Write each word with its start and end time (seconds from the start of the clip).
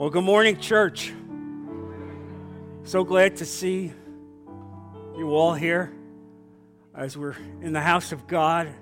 Well, 0.00 0.08
good 0.08 0.24
morning, 0.24 0.56
church. 0.56 1.12
So 2.84 3.04
glad 3.04 3.36
to 3.36 3.44
see 3.44 3.92
you 5.14 5.34
all 5.34 5.52
here 5.52 5.92
as 6.94 7.18
we're 7.18 7.36
in 7.60 7.74
the 7.74 7.82
house 7.82 8.10
of 8.10 8.26
God 8.26 8.72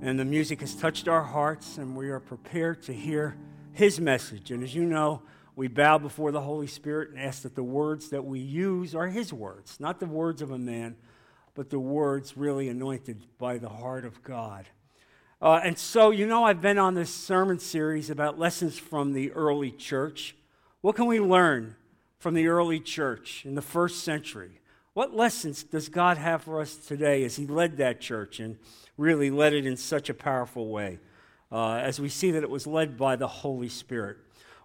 and 0.00 0.18
the 0.18 0.24
music 0.24 0.62
has 0.62 0.74
touched 0.74 1.06
our 1.06 1.22
hearts 1.22 1.76
and 1.76 1.94
we 1.94 2.08
are 2.08 2.18
prepared 2.18 2.82
to 2.84 2.94
hear 2.94 3.36
His 3.74 4.00
message. 4.00 4.50
And 4.50 4.62
as 4.62 4.74
you 4.74 4.86
know, 4.86 5.20
we 5.54 5.68
bow 5.68 5.98
before 5.98 6.32
the 6.32 6.40
Holy 6.40 6.66
Spirit 6.66 7.10
and 7.10 7.18
ask 7.18 7.42
that 7.42 7.54
the 7.54 7.62
words 7.62 8.08
that 8.08 8.24
we 8.24 8.40
use 8.40 8.94
are 8.94 9.08
His 9.08 9.34
words, 9.34 9.78
not 9.80 10.00
the 10.00 10.06
words 10.06 10.40
of 10.40 10.50
a 10.50 10.58
man, 10.58 10.96
but 11.52 11.68
the 11.68 11.78
words 11.78 12.38
really 12.38 12.70
anointed 12.70 13.26
by 13.36 13.58
the 13.58 13.68
heart 13.68 14.06
of 14.06 14.22
God. 14.22 14.66
Uh, 15.42 15.60
and 15.64 15.76
so, 15.76 16.12
you 16.12 16.24
know, 16.24 16.44
I've 16.44 16.60
been 16.60 16.78
on 16.78 16.94
this 16.94 17.12
sermon 17.12 17.58
series 17.58 18.10
about 18.10 18.38
lessons 18.38 18.78
from 18.78 19.12
the 19.12 19.32
early 19.32 19.72
church. 19.72 20.36
What 20.82 20.94
can 20.94 21.06
we 21.06 21.18
learn 21.18 21.74
from 22.20 22.34
the 22.34 22.46
early 22.46 22.78
church 22.78 23.44
in 23.44 23.56
the 23.56 23.62
first 23.62 24.04
century? 24.04 24.60
What 24.94 25.16
lessons 25.16 25.64
does 25.64 25.88
God 25.88 26.16
have 26.16 26.44
for 26.44 26.60
us 26.60 26.76
today 26.76 27.24
as 27.24 27.34
He 27.34 27.48
led 27.48 27.78
that 27.78 28.00
church 28.00 28.38
and 28.38 28.56
really 28.96 29.32
led 29.32 29.52
it 29.52 29.66
in 29.66 29.76
such 29.76 30.08
a 30.08 30.14
powerful 30.14 30.68
way? 30.68 31.00
Uh, 31.50 31.74
as 31.74 31.98
we 31.98 32.08
see 32.08 32.30
that 32.30 32.44
it 32.44 32.50
was 32.50 32.64
led 32.64 32.96
by 32.96 33.16
the 33.16 33.26
Holy 33.26 33.68
Spirit. 33.68 34.18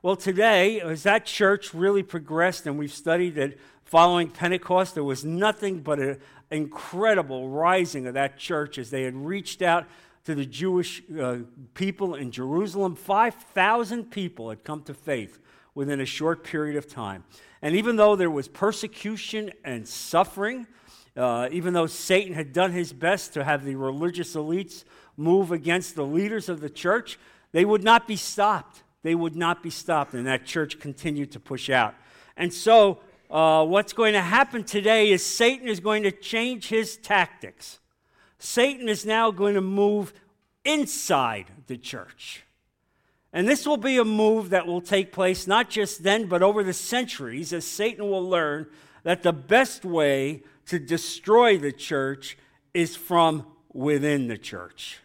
Well, 0.03 0.15
today, 0.15 0.79
as 0.79 1.01
that 1.03 1.25
church 1.25 1.73
really 1.73 2.03
progressed 2.03 2.67
and 2.67 2.77
we've 2.77 2.93
studied 2.93 3.33
that 3.33 3.57
following 3.83 4.29
Pentecost, 4.29 4.93
there 4.93 5.03
was 5.03 5.25
nothing 5.25 5.79
but 5.79 5.97
an 5.97 6.19
incredible 6.51 7.49
rising 7.49 8.05
of 8.05 8.13
that 8.13 8.37
church 8.37 8.77
as 8.77 8.91
they 8.91 9.03
had 9.03 9.15
reached 9.15 9.63
out 9.63 9.87
to 10.27 10.35
the 10.35 10.45
Jewish 10.45 11.01
uh, 11.17 11.37
people 11.73 12.15
in 12.15 12.31
Jerusalem. 12.31 12.97
5,000 12.97 14.11
people 14.11 14.49
had 14.49 14.61
come 14.65 14.83
to 14.83 14.93
faith 14.93 15.39
within 15.73 16.01
a 16.01 16.05
short 16.05 16.43
period 16.43 16.75
of 16.75 16.85
time. 16.85 17.23
And 17.61 17.77
even 17.77 17.95
though 17.95 18.17
there 18.17 18.29
was 18.29 18.49
persecution 18.49 19.53
and 19.63 19.87
suffering, 19.87 20.67
uh, 21.15 21.47
even 21.53 21.73
though 21.73 21.85
Satan 21.85 22.33
had 22.33 22.51
done 22.51 22.73
his 22.73 22.91
best 22.91 23.35
to 23.35 23.45
have 23.45 23.63
the 23.63 23.75
religious 23.75 24.35
elites 24.35 24.83
move 25.15 25.53
against 25.53 25.95
the 25.95 26.05
leaders 26.05 26.49
of 26.49 26.59
the 26.59 26.69
church, 26.69 27.17
they 27.53 27.63
would 27.63 27.85
not 27.85 28.05
be 28.05 28.17
stopped. 28.17 28.83
They 29.03 29.15
would 29.15 29.37
not 29.37 29.63
be 29.63 29.69
stopped, 29.69 30.13
and 30.13 30.27
that 30.27 30.45
church 30.45 30.77
continued 30.77 31.31
to 31.31 31.39
push 31.39 31.69
out. 31.69 31.95
And 32.35 32.53
so, 32.53 32.99
uh, 33.31 33.63
what's 33.65 33.93
going 33.93 34.11
to 34.11 34.21
happen 34.21 34.65
today 34.65 35.09
is 35.09 35.25
Satan 35.25 35.69
is 35.69 35.79
going 35.79 36.03
to 36.03 36.11
change 36.11 36.67
his 36.67 36.97
tactics. 36.97 37.79
Satan 38.39 38.87
is 38.87 39.05
now 39.05 39.31
going 39.31 39.55
to 39.55 39.61
move 39.61 40.13
inside 40.63 41.45
the 41.67 41.77
church. 41.77 42.43
And 43.33 43.47
this 43.47 43.65
will 43.65 43.77
be 43.77 43.97
a 43.97 44.05
move 44.05 44.49
that 44.49 44.67
will 44.67 44.81
take 44.81 45.11
place 45.11 45.47
not 45.47 45.69
just 45.69 46.03
then, 46.03 46.27
but 46.27 46.41
over 46.41 46.63
the 46.63 46.73
centuries, 46.73 47.53
as 47.53 47.65
Satan 47.65 48.09
will 48.09 48.27
learn 48.27 48.67
that 49.03 49.23
the 49.23 49.33
best 49.33 49.85
way 49.85 50.43
to 50.67 50.79
destroy 50.79 51.57
the 51.57 51.71
church 51.71 52.37
is 52.73 52.95
from 52.95 53.45
within 53.73 54.27
the 54.27 54.37
church. 54.37 54.99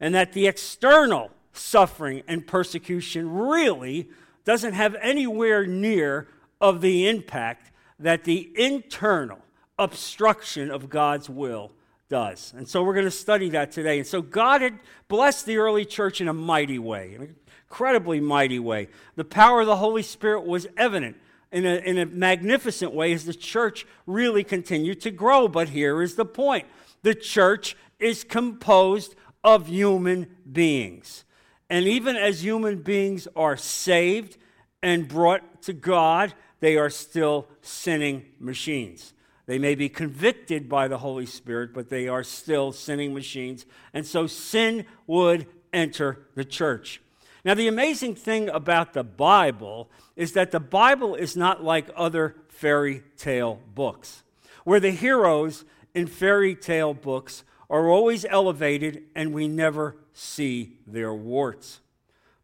And 0.00 0.14
that 0.14 0.32
the 0.32 0.46
external 0.46 1.30
suffering 1.52 2.22
and 2.26 2.46
persecution 2.46 3.30
really 3.30 4.08
doesn't 4.44 4.72
have 4.72 4.96
anywhere 5.00 5.66
near 5.66 6.28
of 6.60 6.80
the 6.80 7.08
impact 7.08 7.70
that 7.98 8.24
the 8.24 8.50
internal 8.56 9.38
obstruction 9.78 10.70
of 10.70 10.88
God's 10.88 11.30
will 11.30 11.72
does. 12.08 12.52
And 12.56 12.68
so 12.68 12.82
we're 12.82 12.94
going 12.94 13.06
to 13.06 13.10
study 13.10 13.50
that 13.50 13.72
today. 13.72 13.98
And 13.98 14.06
so 14.06 14.22
God 14.22 14.60
had 14.60 14.78
blessed 15.08 15.46
the 15.46 15.56
early 15.56 15.84
church 15.84 16.20
in 16.20 16.28
a 16.28 16.32
mighty 16.32 16.78
way, 16.78 17.14
an 17.14 17.34
incredibly 17.64 18.20
mighty 18.20 18.58
way. 18.58 18.88
The 19.16 19.24
power 19.24 19.62
of 19.62 19.66
the 19.66 19.76
Holy 19.76 20.02
Spirit 20.02 20.44
was 20.44 20.66
evident 20.76 21.16
in 21.50 21.64
a, 21.64 21.76
in 21.76 21.98
a 21.98 22.06
magnificent 22.06 22.92
way 22.92 23.12
as 23.12 23.24
the 23.24 23.34
church 23.34 23.86
really 24.06 24.44
continued 24.44 25.00
to 25.02 25.10
grow. 25.10 25.48
But 25.48 25.70
here 25.70 26.02
is 26.02 26.16
the 26.16 26.26
point 26.26 26.66
the 27.02 27.14
church 27.14 27.76
is 27.98 28.24
composed 28.24 29.14
of 29.42 29.68
human 29.68 30.26
beings. 30.50 31.24
And 31.70 31.86
even 31.86 32.16
as 32.16 32.44
human 32.44 32.82
beings 32.82 33.26
are 33.34 33.56
saved 33.56 34.36
and 34.82 35.08
brought 35.08 35.62
to 35.62 35.72
God, 35.72 36.34
they 36.60 36.76
are 36.76 36.90
still 36.90 37.48
sinning 37.62 38.26
machines. 38.38 39.13
They 39.46 39.58
may 39.58 39.74
be 39.74 39.88
convicted 39.88 40.68
by 40.68 40.88
the 40.88 40.98
Holy 40.98 41.26
Spirit, 41.26 41.74
but 41.74 41.90
they 41.90 42.08
are 42.08 42.22
still 42.22 42.72
sinning 42.72 43.12
machines. 43.12 43.66
And 43.92 44.06
so 44.06 44.26
sin 44.26 44.86
would 45.06 45.46
enter 45.72 46.26
the 46.34 46.44
church. 46.44 47.00
Now, 47.44 47.52
the 47.52 47.68
amazing 47.68 48.14
thing 48.14 48.48
about 48.48 48.94
the 48.94 49.04
Bible 49.04 49.90
is 50.16 50.32
that 50.32 50.50
the 50.50 50.60
Bible 50.60 51.14
is 51.14 51.36
not 51.36 51.62
like 51.62 51.90
other 51.94 52.36
fairy 52.48 53.02
tale 53.18 53.60
books, 53.74 54.22
where 54.64 54.80
the 54.80 54.92
heroes 54.92 55.64
in 55.94 56.06
fairy 56.06 56.54
tale 56.54 56.94
books 56.94 57.44
are 57.68 57.90
always 57.90 58.24
elevated 58.24 59.02
and 59.14 59.34
we 59.34 59.48
never 59.48 59.96
see 60.14 60.78
their 60.86 61.12
warts. 61.12 61.80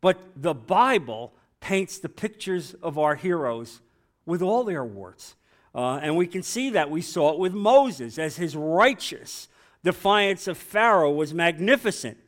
But 0.02 0.18
the 0.36 0.54
Bible 0.54 1.32
paints 1.60 1.98
the 1.98 2.08
pictures 2.08 2.74
of 2.82 2.98
our 2.98 3.14
heroes 3.14 3.80
with 4.26 4.42
all 4.42 4.64
their 4.64 4.84
warts. 4.84 5.34
Uh, 5.74 6.00
and 6.02 6.16
we 6.16 6.26
can 6.26 6.42
see 6.42 6.70
that. 6.70 6.90
We 6.90 7.02
saw 7.02 7.32
it 7.32 7.38
with 7.38 7.54
Moses 7.54 8.18
as 8.18 8.36
his 8.36 8.56
righteous 8.56 9.48
defiance 9.84 10.46
of 10.46 10.58
Pharaoh 10.58 11.12
was 11.12 11.32
magnificent 11.32 12.18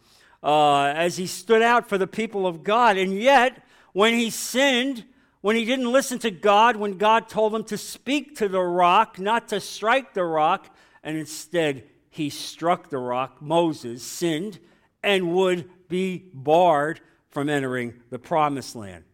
uh, 0.43 0.85
as 0.85 1.17
he 1.17 1.27
stood 1.27 1.63
out 1.63 1.89
for 1.89 1.99
the 1.99 2.07
people 2.07 2.47
of 2.47 2.63
God. 2.63 2.97
And 2.97 3.15
yet, 3.15 3.65
when 3.93 4.15
he 4.15 4.31
sinned, 4.31 5.05
when 5.41 5.57
he 5.57 5.65
didn't 5.65 5.91
listen 5.91 6.19
to 6.21 6.31
God, 6.31 6.77
when 6.77 6.99
God 6.99 7.29
told 7.29 7.55
him 7.55 7.65
to 7.65 7.79
speak 7.79 8.37
to 8.37 8.49
the 8.49 8.61
rock, 8.61 9.19
not 9.19 9.49
to 9.49 9.61
strike 9.61 10.15
the 10.15 10.25
rock, 10.25 10.75
and 11.03 11.17
instead 11.17 11.85
he 12.11 12.31
struck 12.31 12.91
the 12.91 12.99
rock, 12.99 13.43
Moses 13.43 14.03
sinned 14.03 14.59
and 15.03 15.35
would 15.35 15.69
be 15.89 16.31
barred 16.33 17.01
from 17.31 17.49
entering 17.49 17.95
the 18.11 18.19
promised 18.19 18.77
land. 18.77 19.05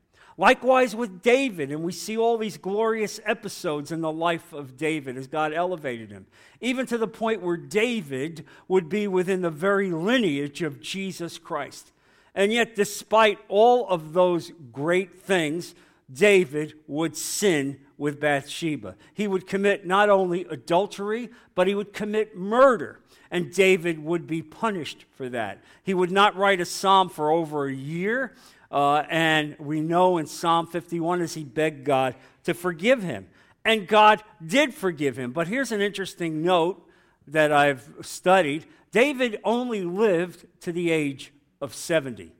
Likewise 0.40 0.94
with 0.94 1.20
David, 1.20 1.72
and 1.72 1.82
we 1.82 1.90
see 1.90 2.16
all 2.16 2.38
these 2.38 2.58
glorious 2.58 3.18
episodes 3.24 3.90
in 3.90 4.00
the 4.02 4.12
life 4.12 4.52
of 4.52 4.76
David 4.76 5.16
as 5.16 5.26
God 5.26 5.52
elevated 5.52 6.12
him, 6.12 6.26
even 6.60 6.86
to 6.86 6.96
the 6.96 7.08
point 7.08 7.42
where 7.42 7.56
David 7.56 8.44
would 8.68 8.88
be 8.88 9.08
within 9.08 9.42
the 9.42 9.50
very 9.50 9.90
lineage 9.90 10.62
of 10.62 10.80
Jesus 10.80 11.38
Christ. 11.38 11.90
And 12.36 12.52
yet, 12.52 12.76
despite 12.76 13.40
all 13.48 13.88
of 13.88 14.12
those 14.12 14.52
great 14.72 15.20
things, 15.20 15.74
David 16.10 16.74
would 16.86 17.16
sin 17.16 17.80
with 17.96 18.20
Bathsheba. 18.20 18.94
He 19.12 19.26
would 19.26 19.48
commit 19.48 19.86
not 19.86 20.08
only 20.08 20.44
adultery, 20.44 21.30
but 21.56 21.66
he 21.66 21.74
would 21.74 21.92
commit 21.92 22.36
murder. 22.36 23.00
And 23.30 23.52
David 23.52 23.98
would 24.04 24.28
be 24.28 24.40
punished 24.40 25.04
for 25.16 25.28
that. 25.30 25.58
He 25.82 25.94
would 25.94 26.12
not 26.12 26.36
write 26.36 26.60
a 26.60 26.64
psalm 26.64 27.08
for 27.08 27.30
over 27.30 27.66
a 27.66 27.74
year. 27.74 28.34
Uh, 28.70 29.02
and 29.08 29.56
we 29.58 29.80
know 29.80 30.18
in 30.18 30.26
Psalm 30.26 30.66
51 30.66 31.22
as 31.22 31.34
he 31.34 31.44
begged 31.44 31.84
God 31.84 32.14
to 32.44 32.54
forgive 32.54 33.02
him. 33.02 33.28
And 33.64 33.86
God 33.86 34.22
did 34.44 34.74
forgive 34.74 35.18
him. 35.18 35.32
But 35.32 35.48
here's 35.48 35.72
an 35.72 35.80
interesting 35.80 36.42
note 36.42 36.86
that 37.26 37.52
I've 37.52 37.88
studied 38.02 38.66
David 38.90 39.38
only 39.44 39.82
lived 39.82 40.46
to 40.62 40.72
the 40.72 40.90
age 40.90 41.32
of 41.60 41.74
70, 41.74 42.32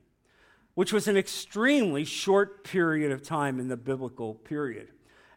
which 0.73 0.91
was 0.91 1.07
an 1.07 1.17
extremely 1.17 2.03
short 2.03 2.63
period 2.63 3.11
of 3.11 3.21
time 3.21 3.59
in 3.59 3.67
the 3.67 3.77
biblical 3.77 4.33
period. 4.33 4.89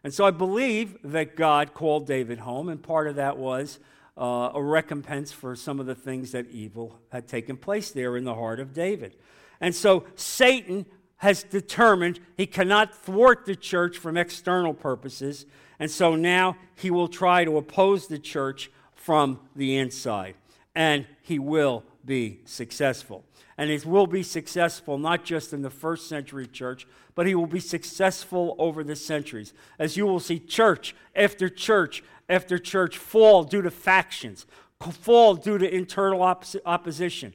And 0.03 0.13
so 0.13 0.25
I 0.25 0.31
believe 0.31 0.97
that 1.03 1.35
God 1.35 1.73
called 1.73 2.07
David 2.07 2.39
home, 2.39 2.67
and 2.67 2.81
part 2.81 3.07
of 3.07 3.15
that 3.15 3.37
was 3.37 3.79
uh, 4.17 4.51
a 4.53 4.61
recompense 4.61 5.31
for 5.31 5.55
some 5.55 5.79
of 5.79 5.85
the 5.85 5.95
things 5.95 6.31
that 6.31 6.49
evil 6.49 6.99
had 7.11 7.27
taken 7.27 7.57
place 7.57 7.91
there 7.91 8.17
in 8.17 8.25
the 8.25 8.35
heart 8.35 8.59
of 8.59 8.73
David. 8.73 9.15
And 9.61 9.73
so 9.73 10.05
Satan 10.15 10.85
has 11.17 11.43
determined 11.43 12.19
he 12.35 12.45
cannot 12.45 12.93
thwart 12.93 13.45
the 13.45 13.55
church 13.55 13.97
from 13.97 14.17
external 14.17 14.73
purposes. 14.73 15.45
And 15.79 15.89
so 15.89 16.15
now 16.15 16.57
he 16.75 16.91
will 16.91 17.07
try 17.07 17.45
to 17.45 17.57
oppose 17.57 18.07
the 18.07 18.19
church 18.19 18.69
from 18.93 19.39
the 19.55 19.77
inside. 19.77 20.35
And 20.75 21.05
he 21.21 21.39
will 21.39 21.83
be 22.03 22.41
successful. 22.45 23.23
And 23.57 23.69
he 23.69 23.77
will 23.87 24.07
be 24.07 24.23
successful 24.23 24.97
not 24.97 25.23
just 25.23 25.53
in 25.53 25.61
the 25.61 25.69
first 25.69 26.09
century 26.09 26.47
church, 26.47 26.87
but 27.15 27.27
he 27.27 27.35
will 27.35 27.47
be 27.47 27.59
successful 27.59 28.55
over 28.57 28.83
the 28.83 28.95
centuries. 28.95 29.53
As 29.79 29.95
you 29.95 30.05
will 30.05 30.19
see 30.19 30.39
church 30.39 30.95
after 31.15 31.47
church 31.47 32.03
after 32.29 32.57
church 32.57 32.97
fall 32.97 33.43
due 33.43 33.61
to 33.61 33.71
factions, 33.71 34.45
fall 34.79 35.35
due 35.35 35.57
to 35.57 35.73
internal 35.73 36.21
oppos- 36.21 36.59
opposition. 36.65 37.33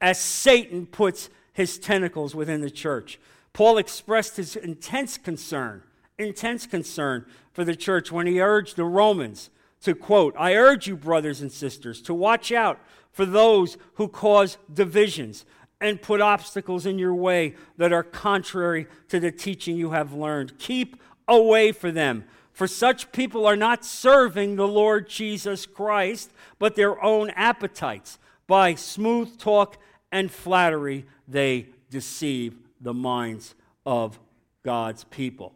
As 0.00 0.20
Satan 0.20 0.86
puts 0.86 1.30
his 1.52 1.78
tentacles 1.78 2.34
within 2.34 2.60
the 2.60 2.70
church. 2.70 3.18
Paul 3.52 3.78
expressed 3.78 4.36
his 4.36 4.56
intense 4.56 5.18
concern, 5.18 5.82
intense 6.18 6.66
concern 6.66 7.26
for 7.52 7.64
the 7.64 7.76
church 7.76 8.12
when 8.12 8.26
he 8.26 8.40
urged 8.40 8.76
the 8.76 8.84
Romans 8.84 9.50
to 9.82 9.94
quote, 9.94 10.34
I 10.38 10.54
urge 10.54 10.86
you, 10.86 10.96
brothers 10.96 11.40
and 11.40 11.50
sisters, 11.50 12.02
to 12.02 12.14
watch 12.14 12.52
out 12.52 12.78
for 13.12 13.24
those 13.24 13.76
who 13.94 14.08
cause 14.08 14.58
divisions 14.72 15.44
and 15.80 16.02
put 16.02 16.20
obstacles 16.20 16.84
in 16.84 16.98
your 16.98 17.14
way 17.14 17.54
that 17.78 17.92
are 17.92 18.02
contrary 18.02 18.86
to 19.08 19.18
the 19.18 19.32
teaching 19.32 19.76
you 19.76 19.90
have 19.90 20.12
learned. 20.12 20.58
Keep 20.58 21.00
away 21.26 21.72
from 21.72 21.94
them. 21.94 22.24
For 22.52 22.66
such 22.66 23.12
people 23.12 23.46
are 23.46 23.56
not 23.56 23.84
serving 23.84 24.56
the 24.56 24.68
Lord 24.68 25.08
Jesus 25.08 25.64
Christ, 25.64 26.30
but 26.58 26.76
their 26.76 27.02
own 27.02 27.30
appetites. 27.30 28.18
By 28.46 28.74
smooth 28.74 29.38
talk 29.38 29.78
and 30.12 30.30
flattery, 30.30 31.06
they 31.28 31.66
deceive 31.90 32.56
the 32.80 32.94
minds 32.94 33.54
of 33.86 34.18
God's 34.64 35.04
people. 35.04 35.52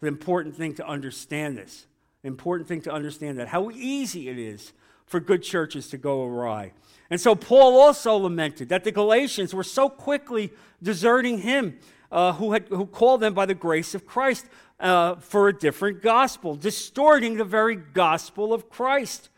The 0.00 0.08
important 0.08 0.56
thing 0.56 0.74
to 0.74 0.86
understand 0.86 1.56
this. 1.56 1.86
Important 2.24 2.68
thing 2.68 2.80
to 2.82 2.92
understand 2.92 3.38
that 3.38 3.48
how 3.48 3.70
easy 3.70 4.28
it 4.28 4.38
is 4.38 4.72
for 5.06 5.20
good 5.20 5.42
churches 5.42 5.88
to 5.88 5.96
go 5.96 6.24
awry. 6.24 6.72
And 7.10 7.20
so 7.20 7.34
Paul 7.34 7.80
also 7.80 8.16
lamented 8.16 8.68
that 8.68 8.84
the 8.84 8.92
Galatians 8.92 9.54
were 9.54 9.64
so 9.64 9.88
quickly 9.88 10.52
deserting 10.82 11.38
him, 11.38 11.78
uh, 12.12 12.34
who, 12.34 12.52
had, 12.52 12.68
who 12.68 12.86
called 12.86 13.20
them 13.20 13.34
by 13.34 13.46
the 13.46 13.54
grace 13.54 13.94
of 13.94 14.06
Christ 14.06 14.46
uh, 14.78 15.16
for 15.16 15.48
a 15.48 15.58
different 15.58 16.02
gospel, 16.02 16.54
distorting 16.54 17.36
the 17.36 17.44
very 17.44 17.76
gospel 17.76 18.52
of 18.52 18.68
Christ. 18.68 19.30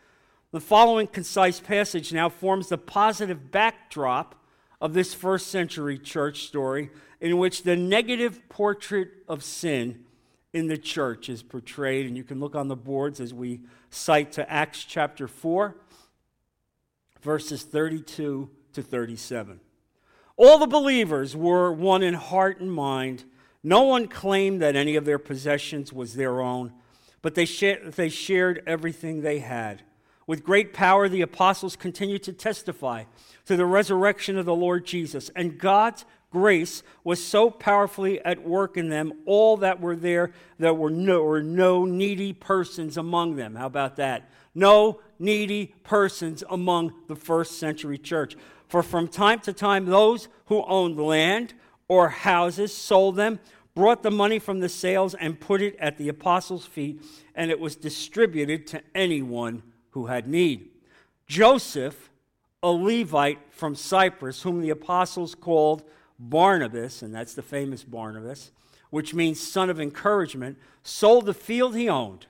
The 0.51 0.59
following 0.59 1.07
concise 1.07 1.61
passage 1.61 2.11
now 2.11 2.27
forms 2.27 2.67
the 2.67 2.77
positive 2.77 3.51
backdrop 3.51 4.35
of 4.81 4.93
this 4.93 5.13
first 5.13 5.47
century 5.47 5.99
church 5.99 6.47
story 6.47 6.89
in 7.21 7.37
which 7.37 7.63
the 7.63 7.75
negative 7.75 8.49
portrait 8.49 9.11
of 9.29 9.43
sin 9.43 10.03
in 10.53 10.67
the 10.67 10.77
church 10.77 11.29
is 11.29 11.43
portrayed. 11.43 12.07
And 12.07 12.17
you 12.17 12.23
can 12.23 12.39
look 12.39 12.55
on 12.55 12.67
the 12.67 12.75
boards 12.75 13.19
as 13.19 13.33
we 13.33 13.61
cite 13.91 14.31
to 14.33 14.51
Acts 14.51 14.83
chapter 14.83 15.27
4, 15.27 15.75
verses 17.21 17.61
32 17.63 18.49
to 18.73 18.81
37. 18.81 19.59
All 20.35 20.57
the 20.57 20.67
believers 20.67 21.35
were 21.35 21.71
one 21.71 22.01
in 22.01 22.15
heart 22.15 22.59
and 22.59 22.71
mind. 22.71 23.23
No 23.63 23.83
one 23.83 24.07
claimed 24.07 24.61
that 24.61 24.75
any 24.75 24.95
of 24.95 25.05
their 25.05 25.19
possessions 25.19 25.93
was 25.93 26.15
their 26.15 26.41
own, 26.41 26.73
but 27.21 27.35
they, 27.35 27.45
they 27.45 28.09
shared 28.09 28.63
everything 28.65 29.21
they 29.21 29.39
had. 29.39 29.83
With 30.31 30.45
great 30.45 30.71
power, 30.71 31.09
the 31.09 31.23
apostles 31.23 31.75
continued 31.75 32.23
to 32.23 32.31
testify 32.31 33.03
to 33.47 33.57
the 33.57 33.65
resurrection 33.65 34.37
of 34.37 34.45
the 34.45 34.55
Lord 34.55 34.85
Jesus, 34.85 35.29
and 35.35 35.57
God's 35.57 36.05
grace 36.31 36.83
was 37.03 37.21
so 37.21 37.49
powerfully 37.49 38.23
at 38.23 38.41
work 38.41 38.77
in 38.77 38.87
them, 38.87 39.11
all 39.25 39.57
that 39.57 39.81
were 39.81 39.97
there, 39.97 40.31
there 40.57 40.73
were 40.73 40.89
no, 40.89 41.21
were 41.21 41.43
no 41.43 41.83
needy 41.83 42.31
persons 42.31 42.95
among 42.95 43.35
them. 43.35 43.55
How 43.55 43.65
about 43.65 43.97
that? 43.97 44.31
No 44.55 45.01
needy 45.19 45.75
persons 45.83 46.45
among 46.49 46.93
the 47.09 47.17
first 47.17 47.59
century 47.59 47.97
church. 47.97 48.37
For 48.69 48.81
from 48.81 49.09
time 49.09 49.39
to 49.39 49.51
time, 49.51 49.85
those 49.85 50.29
who 50.45 50.63
owned 50.63 50.97
land 50.97 51.55
or 51.89 52.07
houses 52.07 52.73
sold 52.73 53.17
them, 53.17 53.41
brought 53.75 54.01
the 54.01 54.11
money 54.11 54.39
from 54.39 54.61
the 54.61 54.69
sales, 54.69 55.13
and 55.13 55.41
put 55.41 55.61
it 55.61 55.75
at 55.77 55.97
the 55.97 56.07
apostles' 56.07 56.65
feet, 56.65 57.01
and 57.35 57.51
it 57.51 57.59
was 57.59 57.75
distributed 57.75 58.65
to 58.67 58.81
anyone 58.95 59.63
who 59.91 60.07
had 60.07 60.27
need. 60.27 60.69
Joseph, 61.27 62.09
a 62.61 62.71
Levite 62.71 63.39
from 63.51 63.75
Cyprus, 63.75 64.41
whom 64.41 64.61
the 64.61 64.69
apostles 64.69 65.35
called 65.35 65.83
Barnabas, 66.19 67.01
and 67.01 67.13
that's 67.13 67.33
the 67.33 67.41
famous 67.41 67.83
Barnabas, 67.83 68.51
which 68.89 69.13
means 69.13 69.39
son 69.39 69.69
of 69.69 69.79
encouragement, 69.79 70.57
sold 70.83 71.25
the 71.25 71.33
field 71.33 71.75
he 71.75 71.89
owned 71.89 72.25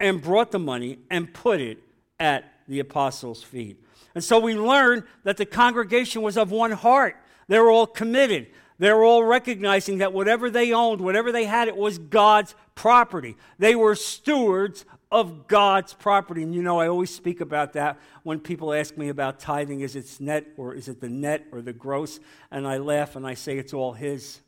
and 0.00 0.22
brought 0.22 0.50
the 0.50 0.58
money 0.58 0.98
and 1.10 1.34
put 1.34 1.60
it 1.60 1.78
at 2.18 2.44
the 2.68 2.80
apostles' 2.80 3.42
feet. 3.42 3.82
And 4.14 4.22
so 4.22 4.38
we 4.38 4.54
learn 4.54 5.04
that 5.24 5.36
the 5.36 5.46
congregation 5.46 6.22
was 6.22 6.36
of 6.36 6.50
one 6.50 6.70
heart. 6.70 7.16
They 7.48 7.58
were 7.58 7.70
all 7.70 7.86
committed. 7.86 8.46
They 8.78 8.92
were 8.92 9.04
all 9.04 9.24
recognizing 9.24 9.98
that 9.98 10.12
whatever 10.12 10.50
they 10.50 10.72
owned, 10.72 11.00
whatever 11.00 11.32
they 11.32 11.44
had, 11.44 11.68
it 11.68 11.76
was 11.76 11.98
God's 11.98 12.54
property. 12.74 13.36
They 13.58 13.74
were 13.74 13.94
stewards 13.94 14.84
of 15.14 15.46
God's 15.46 15.94
property. 15.94 16.42
And 16.42 16.52
you 16.52 16.60
know, 16.60 16.80
I 16.80 16.88
always 16.88 17.14
speak 17.14 17.40
about 17.40 17.74
that 17.74 18.00
when 18.24 18.40
people 18.40 18.74
ask 18.74 18.96
me 18.96 19.10
about 19.10 19.38
tithing 19.38 19.80
is 19.80 19.94
it 19.94 20.16
net 20.18 20.44
or 20.56 20.74
is 20.74 20.88
it 20.88 21.00
the 21.00 21.08
net 21.08 21.46
or 21.52 21.62
the 21.62 21.72
gross? 21.72 22.18
And 22.50 22.66
I 22.66 22.78
laugh 22.78 23.14
and 23.14 23.24
I 23.24 23.34
say 23.34 23.56
it's 23.56 23.72
all 23.72 23.92
His. 23.92 24.40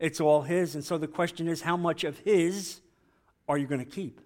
It's 0.00 0.20
all 0.20 0.42
His. 0.42 0.74
And 0.74 0.84
so 0.84 0.98
the 0.98 1.06
question 1.06 1.46
is, 1.46 1.62
how 1.62 1.76
much 1.76 2.02
of 2.02 2.18
His 2.18 2.80
are 3.48 3.56
you 3.56 3.68
going 3.68 3.78
to 3.78 3.90
keep? 3.90 4.20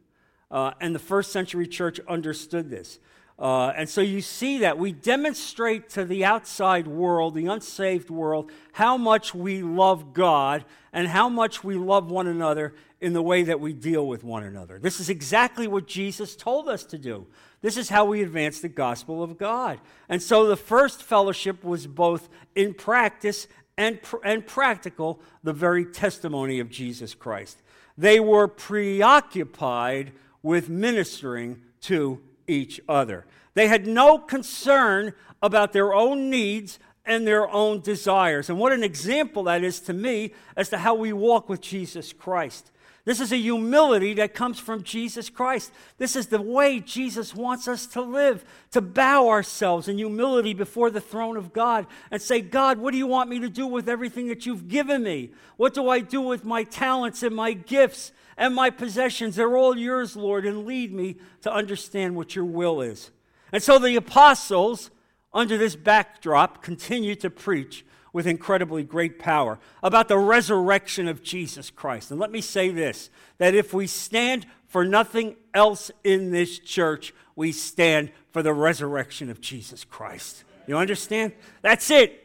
Uh, 0.51 0.71
and 0.81 0.95
the 0.95 0.99
first 0.99 1.31
century 1.31 1.67
church 1.67 2.01
understood 2.09 2.71
this. 2.71 2.99
Uh, 3.39 3.69
and 3.77 3.89
so 3.89 4.01
you 4.01 4.23
see 4.23 4.59
that 4.59 4.79
we 4.79 4.93
demonstrate 4.93 5.91
to 5.91 6.05
the 6.05 6.25
outside 6.25 6.87
world, 6.87 7.35
the 7.35 7.47
unsaved 7.47 8.09
world, 8.09 8.51
how 8.73 8.97
much 8.97 9.35
we 9.35 9.63
love 9.63 10.15
God 10.15 10.65
and 10.93 11.07
how 11.09 11.29
much 11.29 11.63
we 11.63 11.75
love 11.75 12.11
one 12.11 12.27
another 12.27 12.75
in 12.99 13.13
the 13.13 13.23
way 13.23 13.43
that 13.43 13.61
we 13.61 13.75
deal 13.75 14.07
with 14.07 14.25
one 14.25 14.43
another. 14.43 14.79
This 14.79 15.01
is 15.01 15.11
exactly 15.11 15.69
what 15.69 15.87
Jesus 15.87 16.35
told 16.35 16.67
us 16.67 16.83
to 16.85 16.97
do. 16.97 17.27
This 17.61 17.77
is 17.77 17.91
how 17.91 18.07
we 18.07 18.23
advance 18.23 18.61
the 18.61 18.69
gospel 18.71 19.23
of 19.23 19.37
God. 19.37 19.81
And 20.09 20.23
so 20.23 20.47
the 20.47 20.57
first 20.57 21.03
fellowship 21.03 21.63
was 21.63 21.87
both 21.87 22.31
in 22.55 22.73
practice 22.73 23.49
and, 23.77 24.01
pr- 24.01 24.25
and 24.25 24.47
practical, 24.47 25.21
the 25.43 25.53
very 25.53 25.85
testimony 25.85 26.59
of 26.59 26.71
Jesus 26.71 27.15
Christ. 27.15 27.63
They 27.99 28.19
were 28.19 28.49
preoccupied 28.49 30.13
with 30.43 30.71
ministering 30.71 31.61
to 31.83 32.21
each 32.47 32.81
other. 32.89 33.27
They 33.55 33.69
had 33.69 33.87
no 33.87 34.19
concern 34.19 35.13
about 35.43 35.73
their 35.73 35.95
own 35.95 36.31
needs 36.31 36.79
and 37.05 37.27
their 37.27 37.49
own 37.49 37.81
desires. 37.81 38.51
And 38.51 38.59
what 38.59 38.73
an 38.73 38.83
example 38.83 39.45
that 39.45 39.63
is 39.63 39.81
to 39.81 39.93
me 39.93 40.33
as 40.57 40.69
to 40.71 40.79
how 40.79 40.95
we 40.95 41.13
walk 41.13 41.49
with 41.49 41.61
Jesus 41.61 42.13
Christ. 42.13 42.71
This 43.07 43.21
is 43.21 43.33
a 43.33 43.37
humility 43.37 44.15
that 44.15 44.35
comes 44.35 44.59
from 44.59 44.83
Jesus 44.83 45.31
Christ. 45.31 45.73
This 45.97 46.17
is 46.17 46.27
the 46.27 46.43
way 46.43 46.81
Jesus 46.81 47.37
wants 47.37 47.69
us 47.69 47.87
to 47.89 48.03
live, 48.03 48.45
to 48.73 48.81
bow 48.81 49.29
ourselves 49.29 49.87
in 49.87 49.97
humility 49.97 50.55
before 50.55 50.91
the 50.91 51.01
throne 51.01 51.37
of 51.37 51.53
God 51.53 51.87
and 52.11 52.21
say, 52.21 52.41
God, 52.41 52.79
what 52.79 52.91
do 52.91 52.99
you 52.99 53.07
want 53.07 53.31
me 53.31 53.39
to 53.39 53.49
do 53.49 53.65
with 53.69 53.89
everything 53.89 54.27
that 54.27 54.45
you've 54.45 54.67
given 54.67 55.05
me? 55.05 55.31
What 55.57 55.73
do 55.73 55.89
I 55.89 56.01
do 56.01 56.21
with 56.21 56.45
my 56.45 56.65
talents 56.65 57.23
and 57.23 57.35
my 57.35 57.53
gifts 57.53 58.11
and 58.37 58.55
my 58.55 58.71
possessions? 58.71 59.37
They're 59.37 59.57
all 59.57 59.77
yours, 59.77 60.17
Lord, 60.17 60.47
and 60.47 60.67
lead 60.67 60.93
me 60.93 61.17
to 61.43 61.53
understand 61.53 62.17
what 62.17 62.35
your 62.35 62.45
will 62.45 62.81
is. 62.81 63.11
And 63.53 63.63
so 63.63 63.79
the 63.79 63.97
apostles, 63.97 64.91
under 65.33 65.57
this 65.57 65.77
backdrop, 65.77 66.63
continue 66.63 67.15
to 67.17 67.31
preach 67.31 67.85
with 68.13 68.27
incredibly 68.27 68.83
great 68.83 69.19
power 69.19 69.59
about 69.83 70.09
the 70.09 70.17
resurrection 70.17 71.07
of 71.07 71.23
Jesus 71.23 71.71
Christ. 71.71 72.11
And 72.11 72.19
let 72.19 72.31
me 72.31 72.41
say 72.41 72.71
this 72.71 73.11
that 73.39 73.55
if 73.55 73.75
we 73.75 73.87
stand 73.87 74.47
for 74.67 74.85
nothing 74.85 75.37
else 75.53 75.91
in 76.03 76.31
this 76.31 76.59
church, 76.59 77.13
we 77.35 77.53
stand 77.53 78.11
for 78.31 78.43
the 78.43 78.55
resurrection 78.55 79.31
of 79.31 79.41
Jesus 79.41 79.85
Christ. 79.85 80.45
You 80.67 80.77
understand? 80.77 81.33
That's 81.63 81.91
it. 81.91 82.25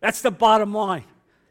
That's 0.00 0.22
the 0.22 0.30
bottom 0.30 0.72
line. 0.72 1.04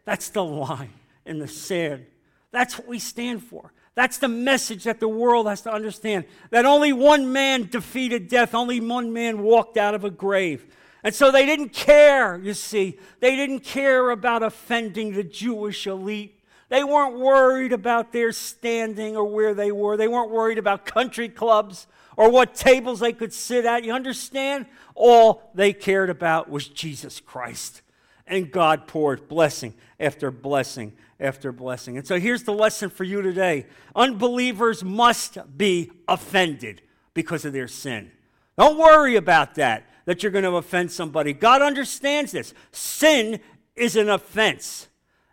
That's 0.06 0.30
the 0.30 0.44
line 0.44 0.94
in 1.26 1.40
the 1.40 1.48
sand. 1.48 2.06
That's 2.52 2.78
what 2.78 2.88
we 2.88 3.00
stand 3.00 3.44
for. 3.44 3.72
That's 3.96 4.18
the 4.18 4.30
message 4.30 4.86
that 4.86 5.00
the 5.00 5.08
world 5.08 5.48
has 5.48 5.62
to 5.62 5.72
understand 5.72 6.26
that 6.50 6.66
only 6.66 6.94
one 6.94 7.34
man 7.34 7.68
defeated 7.70 8.30
death, 8.30 8.56
only 8.56 8.80
one 8.80 9.12
man 9.12 9.42
walked 9.44 9.78
out 9.78 9.94
of 9.94 10.06
a 10.06 10.10
grave. 10.10 10.66
And 11.04 11.14
so 11.14 11.32
they 11.32 11.46
didn't 11.46 11.74
care, 11.74 12.38
you 12.38 12.54
see. 12.54 13.00
They 13.20 13.36
didn't 13.36 13.62
care 13.62 14.12
about 14.12 14.44
offending 14.44 15.14
the 15.14 15.24
Jewish 15.24 15.88
elite. 15.88 16.40
They 16.70 16.84
weren't 16.86 17.20
worried 17.20 17.74
about 17.74 18.14
their 18.14 18.32
standing 18.32 19.18
or 19.18 19.26
where 19.26 19.54
they 19.54 19.72
were. 19.74 19.98
They 19.98 20.08
weren't 20.08 20.32
worried 20.32 20.58
about 20.58 20.86
country 20.86 21.28
clubs 21.28 21.88
or 22.16 22.30
what 22.30 22.56
tables 22.56 23.02
they 23.02 23.12
could 23.12 23.34
sit 23.34 23.66
at. 23.66 23.84
You 23.84 23.94
understand? 23.94 24.68
All 24.96 25.52
they 25.54 25.74
cared 25.74 26.10
about 26.10 26.50
was 26.50 26.68
Jesus 26.68 27.20
Christ. 27.20 27.82
And 28.28 28.52
God 28.52 28.88
poured 28.88 29.28
blessing 29.28 29.74
after 30.00 30.32
blessing 30.32 30.94
after 31.20 31.52
blessing. 31.52 31.98
And 31.98 32.06
so 32.06 32.20
here's 32.20 32.44
the 32.44 32.54
lesson 32.54 32.90
for 32.90 33.04
you 33.04 33.22
today 33.22 33.66
unbelievers 33.96 34.84
must 34.84 35.38
be 35.58 35.92
offended 36.08 36.82
because 37.14 37.46
of 37.46 37.54
their 37.54 37.68
sin. 37.68 38.12
Don't 38.58 38.78
worry 38.78 39.16
about 39.16 39.56
that 39.56 39.88
that 40.06 40.24
you're 40.24 40.32
going 40.32 40.44
to 40.44 40.56
offend 40.56 40.92
somebody. 40.92 41.34
God 41.34 41.62
understands 41.62 42.32
this. 42.32 42.54
Sin 42.72 43.40
is 43.76 43.96
an 43.96 44.10
offense. 44.10 44.88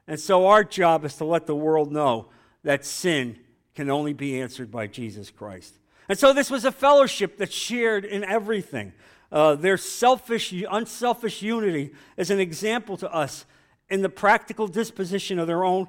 And 0.06 0.20
so 0.20 0.46
our 0.46 0.64
job 0.64 1.04
is 1.04 1.16
to 1.16 1.24
let 1.24 1.46
the 1.46 1.56
world 1.56 1.90
know 1.90 2.28
that 2.62 2.84
sin 2.84 3.38
can 3.74 3.90
only 3.90 4.12
be 4.12 4.40
answered 4.40 4.70
by 4.70 4.86
Jesus 4.86 5.30
Christ. 5.30 5.78
And 6.08 6.18
so 6.18 6.32
this 6.32 6.50
was 6.50 6.64
a 6.64 6.72
fellowship 6.72 7.38
that 7.38 7.52
shared 7.52 8.04
in 8.04 8.24
everything. 8.24 8.92
Uh, 9.30 9.54
their 9.54 9.76
selfish, 9.76 10.52
unselfish 10.70 11.42
unity 11.42 11.92
is 12.16 12.30
an 12.30 12.40
example 12.40 12.96
to 12.96 13.12
us 13.12 13.44
in 13.90 14.02
the 14.02 14.08
practical 14.08 14.66
disposition 14.66 15.38
of 15.38 15.46
their 15.46 15.64
own 15.64 15.86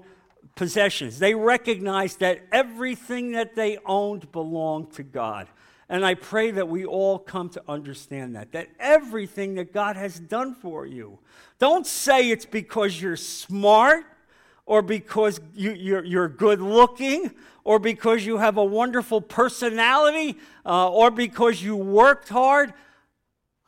possessions. 0.55 1.19
They 1.19 1.33
recognized 1.33 2.19
that 2.19 2.41
everything 2.51 3.31
that 3.33 3.55
they 3.55 3.77
owned 3.85 4.31
belonged 4.31 4.93
to 4.93 5.03
God. 5.03 5.47
And 5.87 6.05
I 6.05 6.13
pray 6.13 6.51
that 6.51 6.67
we 6.67 6.85
all 6.85 7.17
come 7.17 7.49
to 7.49 7.63
understand 7.67 8.35
that, 8.35 8.51
that 8.51 8.67
everything 8.79 9.55
that 9.55 9.73
God 9.73 9.95
has 9.95 10.19
done 10.19 10.53
for 10.53 10.85
you, 10.85 11.17
don't 11.57 11.87
say 11.87 12.29
it's 12.29 12.45
because 12.45 13.01
you're 13.01 13.15
smart 13.15 14.05
or 14.67 14.83
because 14.83 15.41
you, 15.55 15.71
you're, 15.71 16.05
you're 16.05 16.27
good 16.27 16.61
looking 16.61 17.31
or 17.63 17.79
because 17.79 18.23
you 18.23 18.37
have 18.37 18.57
a 18.57 18.63
wonderful 18.63 19.19
personality 19.19 20.37
uh, 20.63 20.91
or 20.91 21.09
because 21.09 21.63
you 21.63 21.75
worked 21.75 22.29
hard. 22.29 22.73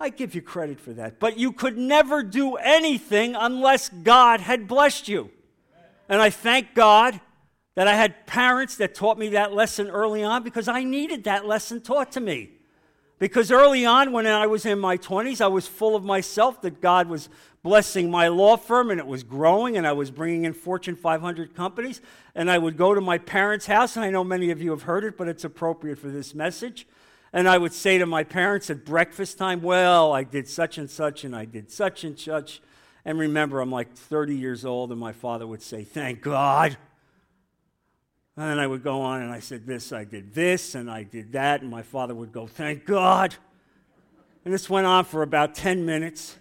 I 0.02 0.10
give 0.10 0.34
you 0.34 0.42
credit 0.42 0.80
for 0.80 0.94
that. 0.94 1.20
But 1.20 1.38
you 1.38 1.52
could 1.52 1.78
never 1.78 2.24
do 2.24 2.56
anything 2.56 3.36
unless 3.36 3.90
God 3.90 4.42
had 4.42 4.68
blessed 4.68 5.08
you. 5.08 5.30
And 6.10 6.22
I 6.22 6.30
thank 6.30 6.74
God 6.74 7.22
that 7.76 7.88
I 7.88 7.96
had 7.96 8.26
parents 8.26 8.76
that 8.78 8.96
taught 8.96 9.18
me 9.18 9.30
that 9.30 9.54
lesson 9.54 9.88
early 9.88 10.24
on 10.24 10.44
because 10.44 10.68
I 10.68 10.84
needed 10.84 11.24
that 11.26 11.46
lesson 11.46 11.82
taught 11.82 12.12
to 12.14 12.20
me. 12.20 12.50
Because 13.20 13.52
early 13.52 13.86
on, 13.86 14.12
when 14.12 14.26
I 14.26 14.48
was 14.48 14.66
in 14.66 14.80
my 14.80 14.98
20s, 14.98 15.40
I 15.40 15.48
was 15.48 15.68
full 15.68 15.96
of 15.96 16.04
myself 16.04 16.62
that 16.64 16.82
God 16.82 17.08
was 17.08 17.30
blessing 17.62 18.10
my 18.10 18.28
law 18.28 18.58
firm 18.58 18.90
and 18.90 19.00
it 19.00 19.06
was 19.06 19.22
growing 19.22 19.78
and 19.78 19.86
I 19.86 19.92
was 19.92 20.10
bringing 20.10 20.46
in 20.46 20.54
Fortune 20.54 20.96
500 20.96 21.56
companies. 21.56 22.02
And 22.34 22.50
I 22.50 22.58
would 22.58 22.76
go 22.76 22.96
to 22.96 23.02
my 23.02 23.20
parents' 23.20 23.68
house, 23.68 23.96
and 23.96 24.04
I 24.04 24.10
know 24.10 24.24
many 24.24 24.50
of 24.50 24.62
you 24.62 24.72
have 24.72 24.84
heard 24.84 25.04
it, 25.04 25.18
but 25.18 25.28
it's 25.28 25.44
appropriate 25.44 26.00
for 26.00 26.08
this 26.08 26.34
message. 26.34 26.88
And 27.34 27.48
I 27.48 27.58
would 27.58 27.74
say 27.74 27.98
to 27.98 28.06
my 28.06 28.24
parents 28.24 28.70
at 28.70 28.86
breakfast 28.86 29.38
time, 29.38 29.62
Well, 29.62 30.12
I 30.12 30.24
did 30.24 30.48
such 30.48 30.78
and 30.78 30.90
such, 30.90 31.24
and 31.24 31.36
I 31.36 31.46
did 31.46 31.72
such 31.72 32.04
and 32.04 32.20
such. 32.20 32.62
And 33.06 33.18
remember, 33.18 33.62
I'm 33.62 33.72
like 33.72 33.96
30 33.96 34.36
years 34.36 34.66
old, 34.66 34.92
and 34.92 35.00
my 35.00 35.14
father 35.14 35.48
would 35.48 35.62
say, 35.62 35.84
Thank 35.84 36.22
God. 36.22 36.78
And 38.38 38.50
then 38.50 38.60
I 38.60 38.68
would 38.68 38.84
go 38.84 39.02
on 39.02 39.22
and 39.22 39.32
I 39.32 39.40
said, 39.40 39.66
This, 39.66 39.94
I 39.94 40.04
did 40.04 40.34
this, 40.34 40.76
and 40.76 40.92
I 40.92 41.04
did 41.04 41.32
that. 41.34 41.62
And 41.62 41.70
my 41.70 41.84
father 41.84 42.14
would 42.14 42.32
go, 42.32 42.48
Thank 42.48 42.86
God. 42.86 43.36
And 44.44 44.54
this 44.54 44.70
went 44.70 44.88
on 44.88 45.06
for 45.06 45.22
about 45.22 45.56
10 45.56 45.86
minutes. 45.86 46.38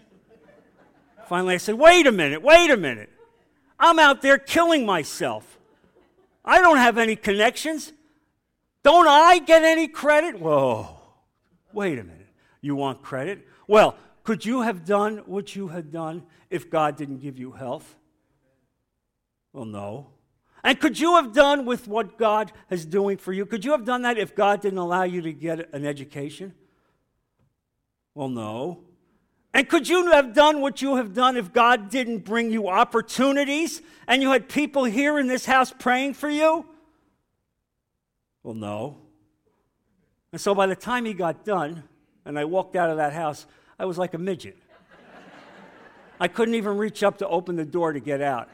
Finally, 1.28 1.54
I 1.54 1.58
said, 1.58 1.76
Wait 1.76 2.06
a 2.06 2.12
minute, 2.12 2.42
wait 2.42 2.70
a 2.70 2.76
minute. 2.76 3.10
I'm 3.78 3.98
out 3.98 4.22
there 4.22 4.38
killing 4.38 4.84
myself. 4.84 5.58
I 6.44 6.60
don't 6.60 6.78
have 6.78 6.98
any 6.98 7.16
connections. 7.16 7.92
Don't 8.82 9.08
I 9.08 9.38
get 9.38 9.62
any 9.62 9.88
credit? 9.88 10.40
Whoa, 10.40 10.96
wait 11.72 11.98
a 11.98 12.04
minute. 12.04 12.28
You 12.60 12.76
want 12.76 13.02
credit? 13.02 13.46
Well, 13.66 13.96
could 14.22 14.44
you 14.44 14.62
have 14.62 14.84
done 14.84 15.18
what 15.26 15.54
you 15.56 15.68
had 15.68 15.90
done 15.90 16.24
if 16.50 16.70
God 16.70 16.96
didn't 16.96 17.18
give 17.18 17.38
you 17.38 17.52
health? 17.52 17.96
Well, 19.52 19.64
no. 19.64 20.08
And 20.62 20.78
could 20.78 20.98
you 20.98 21.16
have 21.16 21.32
done 21.32 21.64
with 21.64 21.88
what 21.88 22.18
God 22.18 22.52
is 22.68 22.84
doing 22.84 23.16
for 23.16 23.32
you? 23.32 23.46
Could 23.46 23.64
you 23.64 23.72
have 23.72 23.84
done 23.84 24.02
that 24.02 24.18
if 24.18 24.34
God 24.34 24.60
didn't 24.60 24.78
allow 24.78 25.04
you 25.04 25.22
to 25.22 25.32
get 25.32 25.72
an 25.72 25.86
education? 25.86 26.54
Well, 28.14 28.28
no. 28.28 28.80
And 29.52 29.68
could 29.68 29.88
you 29.88 30.10
have 30.12 30.32
done 30.32 30.60
what 30.60 30.80
you 30.80 30.96
have 30.96 31.14
done 31.14 31.36
if 31.36 31.52
God 31.52 31.90
didn't 31.90 32.18
bring 32.18 32.50
you 32.50 32.68
opportunities 32.68 33.82
and 34.06 34.22
you 34.22 34.30
had 34.30 34.48
people 34.48 34.84
here 34.84 35.18
in 35.18 35.26
this 35.26 35.46
house 35.46 35.72
praying 35.76 36.14
for 36.14 36.28
you? 36.28 36.66
Well, 38.42 38.54
no. 38.54 38.96
And 40.32 40.40
so 40.40 40.54
by 40.54 40.66
the 40.66 40.76
time 40.76 41.04
he 41.04 41.12
got 41.12 41.44
done 41.44 41.84
and 42.24 42.38
I 42.38 42.44
walked 42.44 42.76
out 42.76 42.90
of 42.90 42.96
that 42.96 43.12
house, 43.12 43.46
I 43.78 43.84
was 43.84 43.98
like 43.98 44.14
a 44.14 44.18
midget. 44.18 44.56
I 46.20 46.28
couldn't 46.28 46.54
even 46.54 46.76
reach 46.76 47.02
up 47.02 47.18
to 47.18 47.28
open 47.28 47.56
the 47.56 47.64
door 47.64 47.92
to 47.92 48.00
get 48.00 48.20
out. 48.20 48.48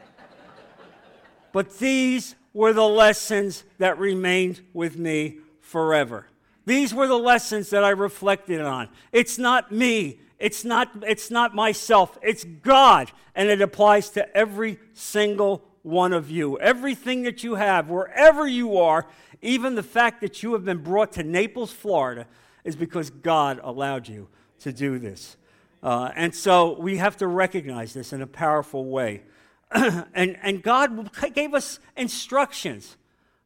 But 1.51 1.77
these 1.79 2.35
were 2.53 2.73
the 2.73 2.87
lessons 2.87 3.63
that 3.77 3.99
remained 3.99 4.61
with 4.73 4.97
me 4.97 5.39
forever. 5.59 6.27
These 6.65 6.93
were 6.93 7.07
the 7.07 7.17
lessons 7.17 7.69
that 7.69 7.83
I 7.83 7.89
reflected 7.89 8.61
on. 8.61 8.89
It's 9.11 9.37
not 9.37 9.71
me. 9.71 10.19
It's 10.39 10.63
not, 10.63 10.91
it's 11.05 11.31
not 11.31 11.55
myself. 11.55 12.17
It's 12.21 12.43
God. 12.43 13.11
And 13.35 13.49
it 13.49 13.61
applies 13.61 14.09
to 14.11 14.35
every 14.35 14.79
single 14.93 15.66
one 15.87 16.11
of 16.11 16.29
you. 16.29 16.59
Everything 16.59 17.23
that 17.23 17.43
you 17.43 17.55
have, 17.55 17.89
wherever 17.89 18.45
you 18.45 18.77
are, 18.77 19.07
even 19.41 19.75
the 19.75 19.83
fact 19.83 20.21
that 20.21 20.43
you 20.43 20.53
have 20.53 20.65
been 20.65 20.83
brought 20.83 21.13
to 21.13 21.23
Naples, 21.23 21.71
Florida, 21.71 22.27
is 22.63 22.75
because 22.75 23.09
God 23.09 23.59
allowed 23.63 24.07
you 24.07 24.27
to 24.59 24.73
do 24.73 24.99
this. 24.99 25.37
Uh, 25.81 26.11
and 26.15 26.35
so 26.35 26.77
we 26.79 26.97
have 26.97 27.15
to 27.17 27.27
recognize 27.27 27.93
this 27.93 28.11
in 28.11 28.21
a 28.21 28.27
powerful 28.27 28.85
way. 28.85 29.21
and, 29.71 30.37
and 30.41 30.61
God 30.61 31.09
gave 31.33 31.53
us 31.53 31.79
instructions 31.95 32.97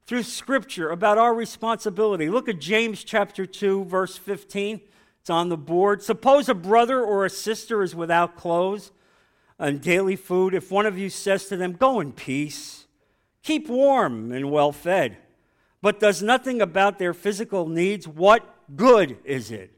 through 0.07 0.24
Scripture 0.24 0.89
about 0.89 1.17
our 1.17 1.33
responsibility. 1.33 2.29
Look 2.29 2.50
at 2.50 2.60
James 2.60 3.03
chapter 3.03 3.45
2, 3.45 3.86
verse 3.86 4.17
15. 4.17 4.81
It's 5.19 5.29
on 5.29 5.50
the 5.50 5.57
board. 5.57 6.01
Suppose 6.01 6.50
a 6.50 6.55
brother 6.55 7.03
or 7.03 7.25
a 7.25 7.29
sister 7.29 7.83
is 7.83 7.95
without 7.95 8.36
clothes 8.36 8.91
and 9.61 9.79
daily 9.79 10.15
food. 10.15 10.53
If 10.53 10.71
one 10.71 10.85
of 10.85 10.97
you 10.97 11.09
says 11.09 11.45
to 11.45 11.55
them, 11.55 11.73
Go 11.73 11.99
in 11.99 12.11
peace, 12.11 12.87
keep 13.43 13.69
warm 13.69 14.31
and 14.31 14.51
well 14.51 14.71
fed, 14.71 15.17
but 15.81 15.99
does 15.99 16.21
nothing 16.21 16.61
about 16.61 16.99
their 16.99 17.13
physical 17.13 17.67
needs, 17.67 18.07
what 18.07 18.75
good 18.75 19.17
is 19.23 19.51
it? 19.51 19.71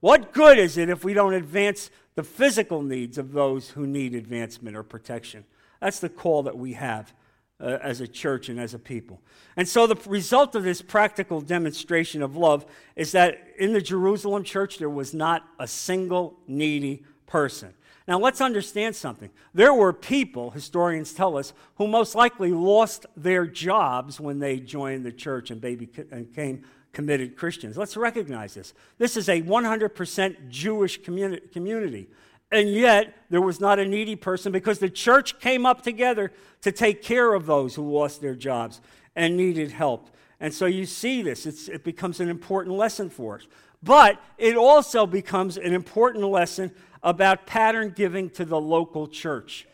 What 0.00 0.32
good 0.32 0.58
is 0.58 0.76
it 0.76 0.88
if 0.88 1.04
we 1.04 1.14
don't 1.14 1.34
advance 1.34 1.90
the 2.14 2.22
physical 2.22 2.82
needs 2.82 3.16
of 3.16 3.32
those 3.32 3.70
who 3.70 3.86
need 3.86 4.14
advancement 4.14 4.76
or 4.76 4.82
protection? 4.82 5.44
That's 5.80 6.00
the 6.00 6.08
call 6.08 6.42
that 6.44 6.58
we 6.58 6.74
have 6.74 7.14
uh, 7.60 7.78
as 7.82 8.00
a 8.00 8.06
church 8.06 8.48
and 8.48 8.60
as 8.60 8.74
a 8.74 8.78
people. 8.78 9.20
And 9.56 9.68
so 9.68 9.86
the 9.86 9.96
result 10.08 10.54
of 10.54 10.62
this 10.62 10.82
practical 10.82 11.40
demonstration 11.40 12.22
of 12.22 12.36
love 12.36 12.66
is 12.94 13.12
that 13.12 13.38
in 13.58 13.72
the 13.72 13.80
Jerusalem 13.80 14.44
church, 14.44 14.78
there 14.78 14.90
was 14.90 15.14
not 15.14 15.44
a 15.58 15.66
single 15.66 16.38
needy 16.46 17.04
person. 17.26 17.74
Now, 18.08 18.18
let's 18.18 18.40
understand 18.40 18.96
something. 18.96 19.28
There 19.52 19.74
were 19.74 19.92
people, 19.92 20.50
historians 20.50 21.12
tell 21.12 21.36
us, 21.36 21.52
who 21.74 21.86
most 21.86 22.14
likely 22.14 22.50
lost 22.52 23.04
their 23.14 23.46
jobs 23.46 24.18
when 24.18 24.38
they 24.38 24.60
joined 24.60 25.04
the 25.04 25.12
church 25.12 25.50
and, 25.50 25.60
became 25.60 26.64
committed 26.94 27.36
Christians. 27.36 27.76
Let's 27.76 27.98
recognize 27.98 28.54
this. 28.54 28.72
This 28.96 29.18
is 29.18 29.28
a 29.28 29.42
100% 29.42 30.48
Jewish 30.48 31.02
community. 31.02 32.08
And 32.50 32.70
yet, 32.70 33.14
there 33.28 33.42
was 33.42 33.60
not 33.60 33.78
a 33.78 33.84
needy 33.84 34.16
person 34.16 34.52
because 34.52 34.78
the 34.78 34.88
church 34.88 35.38
came 35.38 35.66
up 35.66 35.82
together 35.82 36.32
to 36.62 36.72
take 36.72 37.02
care 37.02 37.34
of 37.34 37.44
those 37.44 37.74
who 37.74 37.82
lost 37.92 38.22
their 38.22 38.34
jobs 38.34 38.80
and 39.16 39.36
needed 39.36 39.70
help. 39.70 40.08
And 40.40 40.54
so 40.54 40.64
you 40.64 40.86
see 40.86 41.20
this, 41.20 41.44
it's, 41.44 41.68
it 41.68 41.84
becomes 41.84 42.20
an 42.20 42.30
important 42.30 42.74
lesson 42.74 43.10
for 43.10 43.34
us. 43.34 43.46
But 43.82 44.18
it 44.38 44.56
also 44.56 45.06
becomes 45.06 45.58
an 45.58 45.74
important 45.74 46.24
lesson 46.24 46.72
about 47.02 47.46
pattern 47.46 47.92
giving 47.94 48.30
to 48.30 48.44
the 48.44 48.60
local 48.60 49.06
church. 49.06 49.66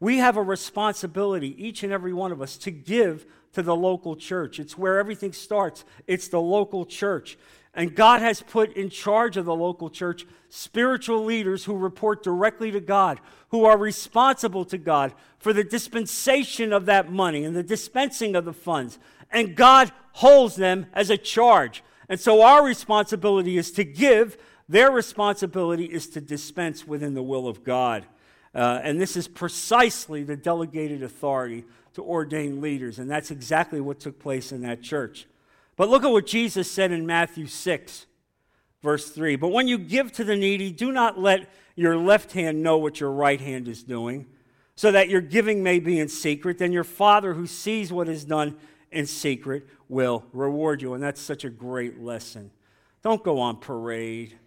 We 0.00 0.18
have 0.18 0.36
a 0.36 0.42
responsibility, 0.42 1.54
each 1.64 1.82
and 1.82 1.92
every 1.92 2.12
one 2.12 2.32
of 2.32 2.42
us, 2.42 2.56
to 2.58 2.70
give 2.70 3.24
to 3.52 3.62
the 3.62 3.76
local 3.76 4.16
church. 4.16 4.58
It's 4.58 4.76
where 4.76 4.98
everything 4.98 5.32
starts, 5.32 5.84
it's 6.06 6.28
the 6.28 6.40
local 6.40 6.84
church. 6.84 7.38
And 7.74 7.94
God 7.94 8.20
has 8.20 8.42
put 8.42 8.76
in 8.76 8.90
charge 8.90 9.36
of 9.36 9.46
the 9.46 9.54
local 9.54 9.88
church 9.88 10.26
spiritual 10.50 11.24
leaders 11.24 11.64
who 11.64 11.74
report 11.74 12.22
directly 12.22 12.70
to 12.70 12.80
God, 12.80 13.18
who 13.48 13.64
are 13.64 13.78
responsible 13.78 14.66
to 14.66 14.76
God 14.76 15.14
for 15.38 15.54
the 15.54 15.64
dispensation 15.64 16.72
of 16.72 16.86
that 16.86 17.10
money 17.10 17.44
and 17.44 17.56
the 17.56 17.62
dispensing 17.62 18.36
of 18.36 18.44
the 18.44 18.52
funds. 18.52 18.98
And 19.30 19.56
God 19.56 19.90
holds 20.12 20.56
them 20.56 20.86
as 20.92 21.08
a 21.08 21.16
charge. 21.16 21.82
And 22.10 22.20
so 22.20 22.42
our 22.42 22.62
responsibility 22.62 23.56
is 23.56 23.72
to 23.72 23.84
give, 23.84 24.36
their 24.68 24.90
responsibility 24.90 25.84
is 25.84 26.08
to 26.08 26.20
dispense 26.20 26.86
within 26.86 27.14
the 27.14 27.22
will 27.22 27.48
of 27.48 27.64
God. 27.64 28.06
Uh, 28.54 28.80
and 28.82 29.00
this 29.00 29.16
is 29.16 29.28
precisely 29.28 30.22
the 30.22 30.36
delegated 30.36 31.02
authority 31.02 31.64
to 31.94 32.02
ordain 32.02 32.60
leaders. 32.60 32.98
And 32.98 33.10
that's 33.10 33.30
exactly 33.30 33.80
what 33.80 34.00
took 34.00 34.18
place 34.18 34.52
in 34.52 34.62
that 34.62 34.82
church. 34.82 35.26
But 35.76 35.88
look 35.88 36.04
at 36.04 36.10
what 36.10 36.26
Jesus 36.26 36.70
said 36.70 36.92
in 36.92 37.06
Matthew 37.06 37.46
6, 37.46 38.06
verse 38.82 39.10
3. 39.10 39.36
But 39.36 39.48
when 39.48 39.68
you 39.68 39.78
give 39.78 40.12
to 40.12 40.24
the 40.24 40.36
needy, 40.36 40.70
do 40.70 40.92
not 40.92 41.18
let 41.18 41.48
your 41.74 41.96
left 41.96 42.32
hand 42.32 42.62
know 42.62 42.76
what 42.76 43.00
your 43.00 43.10
right 43.10 43.40
hand 43.40 43.68
is 43.68 43.82
doing, 43.82 44.26
so 44.74 44.92
that 44.92 45.08
your 45.08 45.22
giving 45.22 45.62
may 45.62 45.78
be 45.78 45.98
in 45.98 46.08
secret. 46.08 46.58
Then 46.58 46.72
your 46.72 46.84
Father 46.84 47.34
who 47.34 47.46
sees 47.46 47.92
what 47.92 48.08
is 48.08 48.24
done 48.24 48.56
in 48.90 49.06
secret 49.06 49.66
will 49.88 50.24
reward 50.32 50.82
you. 50.82 50.92
And 50.92 51.02
that's 51.02 51.20
such 51.20 51.44
a 51.44 51.50
great 51.50 52.00
lesson. 52.00 52.50
Don't 53.02 53.24
go 53.24 53.40
on 53.40 53.56
parade. 53.56 54.38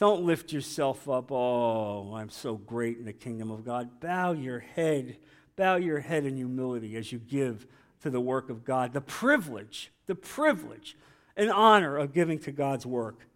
Don't 0.00 0.24
lift 0.24 0.50
yourself 0.50 1.10
up. 1.10 1.30
Oh, 1.30 2.14
I'm 2.14 2.30
so 2.30 2.54
great 2.54 2.96
in 2.96 3.04
the 3.04 3.12
kingdom 3.12 3.50
of 3.50 3.66
God. 3.66 4.00
Bow 4.00 4.32
your 4.32 4.60
head. 4.60 5.18
Bow 5.56 5.76
your 5.76 6.00
head 6.00 6.24
in 6.24 6.38
humility 6.38 6.96
as 6.96 7.12
you 7.12 7.18
give 7.18 7.66
to 8.00 8.08
the 8.08 8.20
work 8.20 8.48
of 8.48 8.64
God. 8.64 8.94
The 8.94 9.02
privilege, 9.02 9.92
the 10.06 10.14
privilege 10.14 10.96
and 11.36 11.50
honor 11.50 11.98
of 11.98 12.14
giving 12.14 12.38
to 12.40 12.50
God's 12.50 12.86
work. 12.86 13.26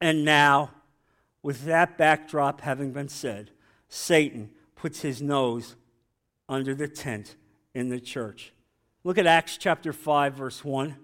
And 0.00 0.24
now, 0.24 0.72
with 1.44 1.64
that 1.66 1.96
backdrop 1.96 2.62
having 2.62 2.92
been 2.92 3.08
said, 3.08 3.52
Satan 3.88 4.50
puts 4.74 5.02
his 5.02 5.22
nose 5.22 5.76
under 6.48 6.74
the 6.74 6.88
tent 6.88 7.36
in 7.72 7.88
the 7.88 8.00
church. 8.00 8.52
Look 9.04 9.16
at 9.16 9.28
Acts 9.28 9.56
chapter 9.56 9.92
5, 9.92 10.34
verse 10.34 10.64
1. 10.64 10.96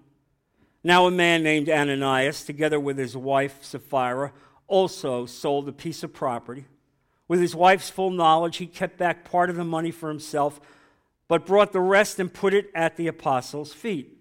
Now, 0.83 1.05
a 1.07 1.11
man 1.11 1.43
named 1.43 1.69
Ananias, 1.69 2.43
together 2.43 2.79
with 2.79 2.97
his 2.97 3.15
wife 3.15 3.63
Sapphira, 3.63 4.33
also 4.67 5.25
sold 5.25 5.67
a 5.67 5.73
piece 5.73 6.03
of 6.03 6.13
property. 6.13 6.65
With 7.27 7.41
his 7.41 7.55
wife's 7.55 7.89
full 7.89 8.11
knowledge, 8.11 8.57
he 8.57 8.67
kept 8.67 8.97
back 8.97 9.29
part 9.29 9.49
of 9.49 9.55
the 9.55 9.63
money 9.63 9.91
for 9.91 10.09
himself, 10.09 10.61
but 11.27 11.45
brought 11.45 11.73
the 11.73 11.81
rest 11.81 12.19
and 12.19 12.33
put 12.33 12.53
it 12.53 12.69
at 12.73 12.95
the 12.95 13.07
apostles' 13.07 13.73
feet. 13.73 14.17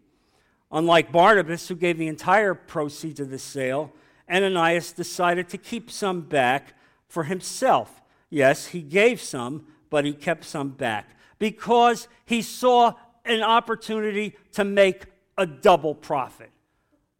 Unlike 0.72 1.12
Barnabas, 1.12 1.68
who 1.68 1.76
gave 1.76 1.98
the 1.98 2.08
entire 2.08 2.54
proceeds 2.54 3.20
of 3.20 3.30
the 3.30 3.38
sale, 3.38 3.92
Ananias 4.28 4.92
decided 4.92 5.48
to 5.50 5.58
keep 5.58 5.90
some 5.90 6.22
back 6.22 6.74
for 7.08 7.24
himself. 7.24 8.02
Yes, 8.28 8.68
he 8.68 8.82
gave 8.82 9.20
some, 9.20 9.66
but 9.88 10.04
he 10.04 10.12
kept 10.12 10.44
some 10.44 10.70
back 10.70 11.10
because 11.38 12.08
he 12.24 12.42
saw 12.42 12.94
an 13.24 13.42
opportunity 13.42 14.36
to 14.52 14.64
make 14.64 15.04
a 15.38 15.46
double 15.46 15.94
profit. 15.94 16.50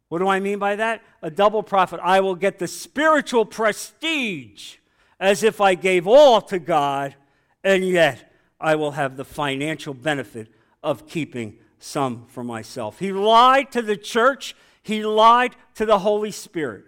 What 0.09 0.19
do 0.19 0.27
I 0.27 0.39
mean 0.39 0.59
by 0.59 0.75
that? 0.77 1.03
A 1.21 1.29
double 1.29 1.63
profit. 1.63 1.99
I 2.01 2.21
will 2.21 2.35
get 2.35 2.59
the 2.59 2.67
spiritual 2.67 3.45
prestige 3.45 4.75
as 5.19 5.43
if 5.43 5.59
I 5.59 5.75
gave 5.75 6.07
all 6.07 6.41
to 6.41 6.59
God, 6.59 7.15
and 7.63 7.83
yet 7.83 8.31
I 8.59 8.75
will 8.75 8.91
have 8.91 9.17
the 9.17 9.25
financial 9.25 9.93
benefit 9.93 10.47
of 10.83 11.07
keeping 11.07 11.57
some 11.79 12.25
for 12.27 12.43
myself. 12.43 12.99
He 12.99 13.11
lied 13.11 13.71
to 13.71 13.81
the 13.81 13.97
church, 13.97 14.55
he 14.81 15.03
lied 15.03 15.55
to 15.75 15.85
the 15.85 15.99
Holy 15.99 16.31
Spirit. 16.31 16.85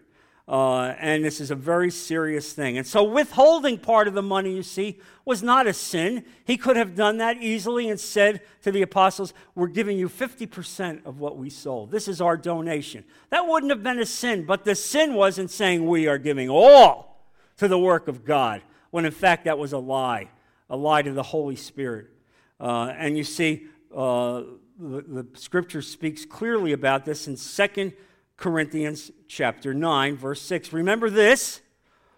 Uh, 0.49 0.95
and 0.99 1.23
this 1.23 1.39
is 1.39 1.51
a 1.51 1.55
very 1.55 1.91
serious 1.91 2.53
thing. 2.53 2.79
And 2.79 2.87
so, 2.87 3.03
withholding 3.03 3.77
part 3.77 4.07
of 4.07 4.15
the 4.15 4.23
money, 4.23 4.55
you 4.55 4.63
see, 4.63 4.99
was 5.23 5.43
not 5.43 5.67
a 5.67 5.73
sin. 5.73 6.25
He 6.43 6.57
could 6.57 6.75
have 6.75 6.95
done 6.95 7.17
that 7.17 7.37
easily 7.37 7.87
and 7.87 7.99
said 7.99 8.41
to 8.63 8.71
the 8.71 8.81
apostles, 8.81 9.31
We're 9.53 9.67
giving 9.67 9.99
you 9.99 10.09
50% 10.09 11.05
of 11.05 11.19
what 11.19 11.37
we 11.37 11.51
sold. 11.51 11.91
This 11.91 12.07
is 12.07 12.19
our 12.19 12.35
donation. 12.35 13.03
That 13.29 13.45
wouldn't 13.45 13.71
have 13.71 13.83
been 13.83 13.99
a 13.99 14.07
sin, 14.07 14.43
but 14.43 14.65
the 14.65 14.73
sin 14.73 15.13
wasn't 15.13 15.51
saying 15.51 15.85
we 15.85 16.07
are 16.07 16.17
giving 16.17 16.49
all 16.49 17.23
to 17.57 17.67
the 17.67 17.77
work 17.77 18.07
of 18.07 18.25
God, 18.25 18.63
when 18.89 19.05
in 19.05 19.11
fact 19.11 19.45
that 19.45 19.59
was 19.59 19.71
a 19.71 19.77
lie, 19.77 20.29
a 20.67 20.75
lie 20.75 21.03
to 21.03 21.13
the 21.13 21.21
Holy 21.21 21.57
Spirit. 21.57 22.07
Uh, 22.59 22.91
and 22.97 23.15
you 23.15 23.23
see, 23.23 23.67
uh, 23.95 24.41
the, 24.79 25.01
the 25.01 25.27
scripture 25.35 25.83
speaks 25.83 26.25
clearly 26.25 26.71
about 26.71 27.05
this 27.05 27.27
in 27.27 27.35
2 27.35 27.91
Corinthians 28.39 29.11
chapter 29.27 29.73
9, 29.73 30.15
verse 30.15 30.41
6. 30.41 30.71
Remember 30.71 31.09
this 31.09 31.61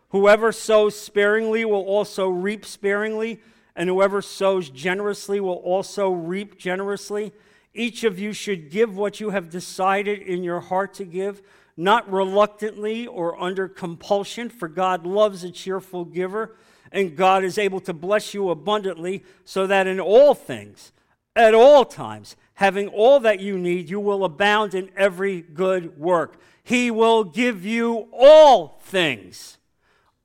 whoever 0.09 0.51
sows 0.51 0.97
sparingly 0.97 1.65
will 1.65 1.81
also 1.81 2.29
reap 2.29 2.63
sparingly, 2.63 3.41
and 3.75 3.89
whoever 3.89 4.21
sows 4.21 4.69
generously 4.69 5.39
will 5.39 5.55
also 5.55 6.11
reap 6.11 6.59
generously. 6.59 7.33
Each 7.73 8.03
of 8.03 8.19
you 8.19 8.33
should 8.33 8.69
give 8.69 8.95
what 8.95 9.19
you 9.19 9.31
have 9.31 9.49
decided 9.49 10.21
in 10.21 10.43
your 10.43 10.59
heart 10.59 10.93
to 10.95 11.05
give, 11.05 11.41
not 11.75 12.11
reluctantly 12.11 13.07
or 13.07 13.41
under 13.41 13.67
compulsion, 13.67 14.49
for 14.49 14.67
God 14.67 15.07
loves 15.07 15.43
a 15.43 15.49
cheerful 15.49 16.05
giver, 16.05 16.55
and 16.91 17.15
God 17.15 17.43
is 17.43 17.57
able 17.57 17.79
to 17.79 17.93
bless 17.93 18.33
you 18.33 18.51
abundantly, 18.51 19.23
so 19.43 19.65
that 19.65 19.87
in 19.87 19.99
all 19.99 20.35
things, 20.35 20.91
at 21.35 21.53
all 21.53 21.85
times, 21.85 22.35
having 22.55 22.87
all 22.89 23.19
that 23.21 23.39
you 23.39 23.57
need, 23.57 23.89
you 23.89 23.99
will 23.99 24.23
abound 24.23 24.75
in 24.75 24.89
every 24.95 25.41
good 25.41 25.97
work. 25.97 26.39
He 26.63 26.91
will 26.91 27.23
give 27.23 27.65
you 27.65 28.07
all 28.11 28.79
things, 28.83 29.57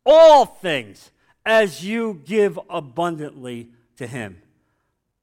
all 0.05 0.45
things, 0.45 1.11
as 1.45 1.85
you 1.85 2.21
give 2.25 2.59
abundantly 2.69 3.71
to 3.97 4.07
Him. 4.07 4.43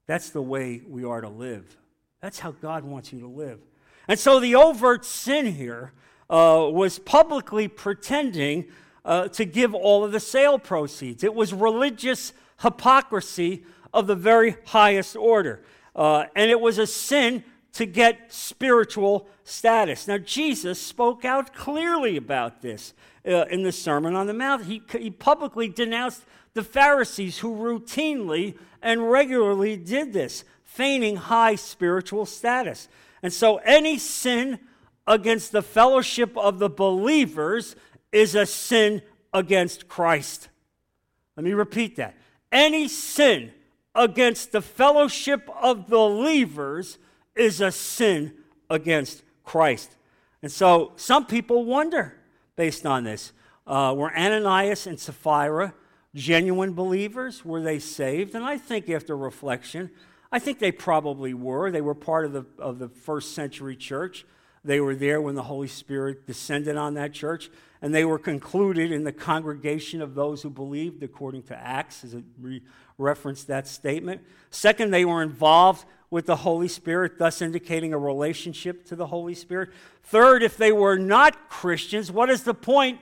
That's 0.07 0.29
the 0.29 0.41
way 0.41 0.81
we 0.87 1.03
are 1.03 1.21
to 1.21 1.29
live. 1.29 1.77
That's 2.21 2.39
how 2.39 2.51
God 2.51 2.83
wants 2.83 3.11
you 3.11 3.19
to 3.19 3.27
live. 3.27 3.59
And 4.07 4.17
so 4.17 4.39
the 4.39 4.55
overt 4.55 5.05
sin 5.05 5.45
here 5.45 5.93
uh, 6.29 6.67
was 6.71 6.99
publicly 6.99 7.67
pretending 7.67 8.65
uh, 9.05 9.27
to 9.29 9.45
give 9.45 9.73
all 9.73 10.03
of 10.03 10.11
the 10.11 10.19
sale 10.19 10.57
proceeds. 10.57 11.23
It 11.23 11.35
was 11.35 11.53
religious 11.53 12.33
hypocrisy 12.61 13.65
of 13.93 14.07
the 14.07 14.15
very 14.15 14.55
highest 14.65 15.15
order. 15.15 15.61
Uh, 15.95 16.25
and 16.35 16.49
it 16.49 16.59
was 16.59 16.77
a 16.77 16.87
sin 16.87 17.43
to 17.73 17.85
get 17.85 18.31
spiritual 18.31 19.27
status. 19.43 20.07
Now, 20.07 20.17
Jesus 20.17 20.79
spoke 20.79 21.25
out 21.25 21.53
clearly 21.53 22.17
about 22.17 22.61
this 22.61 22.93
uh, 23.27 23.45
in 23.45 23.63
the 23.63 23.71
Sermon 23.71 24.15
on 24.15 24.27
the 24.27 24.33
Mount. 24.33 24.65
He, 24.65 24.81
he 24.91 25.09
publicly 25.09 25.67
denounced 25.67 26.23
the 26.53 26.63
Pharisees 26.63 27.39
who 27.39 27.55
routinely 27.55 28.57
and 28.81 29.09
regularly 29.09 29.75
did 29.75 30.13
this, 30.13 30.43
feigning 30.63 31.15
high 31.15 31.55
spiritual 31.55 32.25
status. 32.25 32.87
And 33.23 33.33
so, 33.33 33.57
any 33.57 33.97
sin 33.97 34.59
against 35.07 35.51
the 35.51 35.61
fellowship 35.61 36.37
of 36.37 36.59
the 36.59 36.69
believers 36.69 37.75
is 38.11 38.35
a 38.35 38.45
sin 38.45 39.01
against 39.33 39.87
Christ. 39.87 40.49
Let 41.35 41.43
me 41.43 41.53
repeat 41.53 41.95
that. 41.95 42.15
Any 42.51 42.87
sin 42.87 43.51
against 43.95 44.51
the 44.51 44.61
fellowship 44.61 45.49
of 45.61 45.87
believers 45.87 46.97
is 47.35 47.61
a 47.61 47.71
sin 47.71 48.33
against 48.69 49.23
Christ. 49.43 49.95
And 50.41 50.51
so 50.51 50.93
some 50.95 51.25
people 51.25 51.65
wonder 51.65 52.17
based 52.55 52.85
on 52.85 53.03
this 53.03 53.33
uh, 53.65 53.93
were 53.95 54.15
Ananias 54.15 54.87
and 54.87 54.99
Sapphira 54.99 55.73
genuine 56.13 56.73
believers? 56.73 57.43
Were 57.45 57.61
they 57.61 57.79
saved? 57.79 58.35
And 58.35 58.43
I 58.43 58.57
think 58.57 58.89
after 58.89 59.15
reflection, 59.15 59.89
I 60.31 60.39
think 60.39 60.59
they 60.59 60.71
probably 60.71 61.33
were. 61.33 61.71
They 61.71 61.81
were 61.81 61.95
part 61.95 62.25
of 62.25 62.33
the, 62.33 62.45
of 62.59 62.79
the 62.79 62.89
first 62.89 63.33
century 63.33 63.75
church. 63.75 64.25
They 64.63 64.79
were 64.79 64.95
there 64.95 65.21
when 65.21 65.35
the 65.35 65.43
Holy 65.43 65.67
Spirit 65.67 66.25
descended 66.25 66.77
on 66.77 66.93
that 66.95 67.13
church, 67.13 67.49
and 67.83 67.93
they 67.93 68.05
were 68.05 68.17
concluded 68.17 68.93
in 68.93 69.03
the 69.03 69.11
congregation 69.11 70.01
of 70.01 70.15
those 70.15 70.41
who 70.41 70.49
believed, 70.49 71.03
according 71.03 71.43
to 71.43 71.55
Acts, 71.55 72.05
as 72.05 72.13
it 72.13 72.23
re- 72.39 72.61
referenced 72.97 73.47
that 73.47 73.67
statement. 73.67 74.21
Second, 74.51 74.91
they 74.91 75.03
were 75.03 75.21
involved 75.21 75.83
with 76.09 76.25
the 76.25 76.37
Holy 76.37 76.69
Spirit, 76.69 77.19
thus 77.19 77.41
indicating 77.41 77.93
a 77.93 77.97
relationship 77.97 78.85
to 78.85 78.95
the 78.95 79.07
Holy 79.07 79.35
Spirit. 79.35 79.69
Third, 80.01 80.43
if 80.43 80.55
they 80.55 80.71
were 80.71 80.97
not 80.97 81.49
Christians, 81.49 82.09
what 82.09 82.29
is 82.29 82.43
the 82.43 82.53
point 82.53 83.01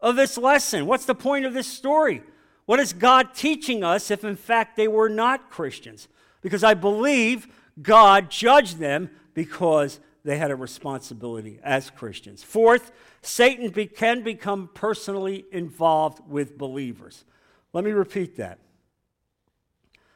of 0.00 0.16
this 0.16 0.36
lesson? 0.36 0.84
What's 0.84 1.06
the 1.06 1.14
point 1.14 1.46
of 1.46 1.54
this 1.54 1.66
story? 1.66 2.22
What 2.66 2.80
is 2.80 2.92
God 2.92 3.32
teaching 3.32 3.82
us 3.82 4.10
if, 4.10 4.22
in 4.22 4.36
fact, 4.36 4.76
they 4.76 4.86
were 4.86 5.08
not 5.08 5.48
Christians? 5.48 6.08
Because 6.42 6.62
I 6.62 6.74
believe 6.74 7.48
God 7.80 8.30
judged 8.30 8.76
them 8.76 9.08
because 9.32 9.98
they 10.24 10.38
had 10.38 10.50
a 10.50 10.56
responsibility 10.56 11.60
as 11.62 11.90
Christians. 11.90 12.42
Fourth, 12.42 12.92
Satan 13.20 13.70
be, 13.70 13.86
can 13.86 14.22
become 14.22 14.70
personally 14.72 15.44
involved 15.52 16.20
with 16.26 16.56
believers. 16.56 17.24
Let 17.72 17.84
me 17.84 17.90
repeat 17.90 18.36
that. 18.36 18.58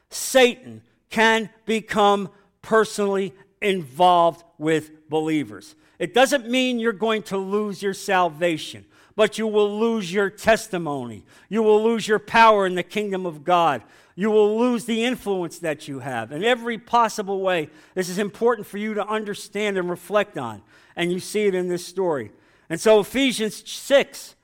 Satan 0.09 0.81
can 1.09 1.49
become 1.65 2.29
personally 2.61 3.33
involved 3.61 4.43
with 4.57 5.09
believers. 5.09 5.75
It 5.99 6.13
doesn't 6.13 6.49
mean 6.49 6.79
you're 6.79 6.93
going 6.93 7.23
to 7.23 7.37
lose 7.37 7.83
your 7.83 7.93
salvation, 7.93 8.85
but 9.19 9.37
you 9.37 9.45
will 9.45 9.77
lose 9.77 10.13
your 10.13 10.29
testimony. 10.29 11.25
You 11.49 11.61
will 11.61 11.83
lose 11.83 12.07
your 12.07 12.19
power 12.19 12.65
in 12.65 12.75
the 12.75 12.83
kingdom 12.83 13.25
of 13.25 13.43
God. 13.43 13.83
You 14.15 14.31
will 14.31 14.57
lose 14.57 14.85
the 14.85 15.03
influence 15.03 15.59
that 15.59 15.89
you 15.89 15.99
have 15.99 16.31
in 16.31 16.41
every 16.45 16.77
possible 16.77 17.41
way. 17.41 17.69
This 17.95 18.07
is 18.07 18.17
important 18.17 18.65
for 18.65 18.77
you 18.77 18.93
to 18.93 19.05
understand 19.05 19.77
and 19.77 19.89
reflect 19.89 20.37
on. 20.37 20.61
And 20.95 21.11
you 21.11 21.19
see 21.19 21.47
it 21.47 21.53
in 21.53 21.67
this 21.67 21.85
story. 21.85 22.31
And 22.69 22.79
so, 22.79 23.01
Ephesians 23.01 23.69
6, 23.69 24.37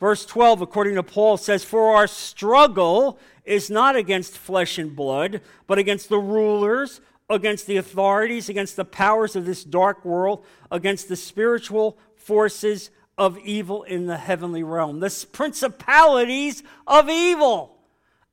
verse 0.00 0.26
12, 0.26 0.62
according 0.62 0.96
to 0.96 1.04
Paul, 1.04 1.36
says, 1.36 1.62
For 1.62 1.94
our 1.94 2.08
struggle 2.08 3.20
is 3.44 3.70
not 3.70 3.94
against 3.94 4.36
flesh 4.36 4.78
and 4.78 4.96
blood, 4.96 5.42
but 5.68 5.78
against 5.78 6.08
the 6.08 6.18
rulers, 6.18 7.00
against 7.30 7.68
the 7.68 7.76
authorities, 7.76 8.48
against 8.48 8.74
the 8.74 8.84
powers 8.84 9.36
of 9.36 9.46
this 9.46 9.62
dark 9.62 10.04
world, 10.04 10.44
against 10.72 11.08
the 11.08 11.14
spiritual 11.14 11.96
forces 12.16 12.90
of 13.18 13.36
evil 13.38 13.82
in 13.82 14.06
the 14.06 14.16
heavenly 14.16 14.62
realm, 14.62 15.00
the 15.00 15.26
principalities 15.32 16.62
of 16.86 17.10
evil 17.10 17.76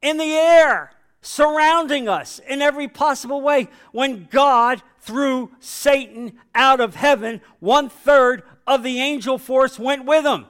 in 0.01 0.17
the 0.17 0.31
air, 0.31 0.91
surrounding 1.21 2.07
us 2.07 2.39
in 2.47 2.61
every 2.61 2.87
possible 2.87 3.41
way. 3.41 3.67
When 3.91 4.27
God 4.29 4.83
threw 5.01 5.51
Satan 5.59 6.33
out 6.53 6.79
of 6.79 6.95
heaven, 6.95 7.41
one 7.59 7.89
third 7.89 8.43
of 8.67 8.83
the 8.83 8.99
angel 8.99 9.39
force 9.39 9.79
went 9.79 10.05
with 10.05 10.23
him. 10.23 10.45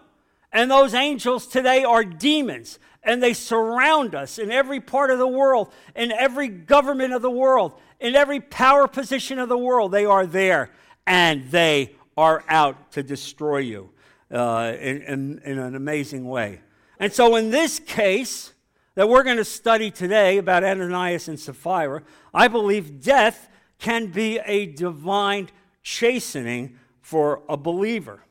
And 0.51 0.69
those 0.69 0.93
angels 0.93 1.47
today 1.47 1.85
are 1.85 2.03
demons, 2.03 2.77
and 3.03 3.23
they 3.23 3.33
surround 3.33 4.15
us 4.15 4.37
in 4.37 4.51
every 4.51 4.81
part 4.81 5.11
of 5.11 5.19
the 5.19 5.27
world, 5.27 5.71
in 5.95 6.11
every 6.11 6.49
government 6.49 7.13
of 7.13 7.21
the 7.21 7.31
world, 7.31 7.73
in 8.01 8.15
every 8.15 8.41
power 8.41 8.87
position 8.87 9.39
of 9.39 9.47
the 9.47 9.57
world. 9.57 9.91
They 9.91 10.05
are 10.05 10.25
there, 10.25 10.71
and 11.07 11.49
they 11.51 11.95
are 12.17 12.43
out 12.49 12.91
to 12.93 13.03
destroy 13.03 13.59
you 13.59 13.91
uh, 14.31 14.73
in, 14.79 15.01
in, 15.03 15.41
in 15.45 15.59
an 15.59 15.75
amazing 15.75 16.25
way. 16.25 16.61
And 16.99 17.11
so, 17.11 17.35
in 17.35 17.49
this 17.51 17.79
case, 17.79 18.53
that 18.95 19.09
we're 19.09 19.23
going 19.23 19.37
to 19.37 19.45
study 19.45 19.91
today 19.91 20.37
about 20.37 20.63
Ananias 20.63 21.27
and 21.27 21.39
Sapphira, 21.39 22.03
I 22.33 22.47
believe 22.47 23.01
death 23.01 23.49
can 23.77 24.07
be 24.07 24.39
a 24.45 24.67
divine 24.67 25.49
chastening 25.83 26.79
for 27.01 27.43
a 27.49 27.57
believer. 27.57 28.21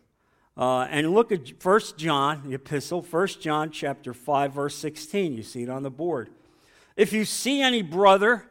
Uh, 0.57 0.87
and 0.91 1.13
look 1.13 1.33
at 1.33 1.53
1 1.63 1.81
John, 1.97 2.49
the 2.49 2.55
epistle, 2.55 3.03
1 3.03 3.29
John 3.41 3.71
chapter 3.71 4.15
5, 4.15 4.55
verse 4.55 4.75
16. 4.77 5.35
You 5.35 5.43
see 5.43 5.65
it 5.65 5.69
on 5.69 5.83
the 5.83 5.91
board. 5.91 6.31
If 6.97 7.13
you 7.13 7.25
see 7.25 7.61
any 7.61 7.83
brother 7.83 8.47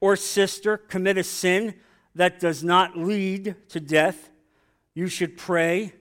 or 0.00 0.16
sister 0.16 0.76
commit 0.76 1.18
a 1.18 1.24
sin 1.24 1.74
that 2.14 2.40
does 2.40 2.64
not 2.64 2.96
lead 2.96 3.54
to 3.68 3.80
death, 3.80 4.30
you 4.94 5.06
should 5.06 5.36
pray, 5.36 5.92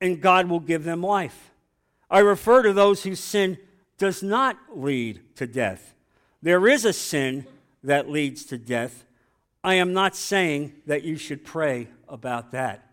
and 0.00 0.20
God 0.20 0.48
will 0.48 0.60
give 0.60 0.84
them 0.84 1.02
life. 1.02 1.50
I 2.10 2.20
refer 2.20 2.62
to 2.62 2.72
those 2.72 3.02
whose 3.02 3.20
sin 3.20 3.58
does 3.98 4.22
not 4.22 4.56
lead 4.74 5.20
to 5.36 5.46
death. 5.46 5.94
There 6.42 6.68
is 6.68 6.84
a 6.84 6.92
sin 6.92 7.46
that 7.82 8.08
leads 8.08 8.44
to 8.46 8.58
death. 8.58 9.04
I 9.62 9.74
am 9.74 9.92
not 9.92 10.16
saying 10.16 10.72
that 10.86 11.02
you 11.02 11.16
should 11.16 11.44
pray 11.44 11.88
about 12.08 12.52
that. 12.52 12.88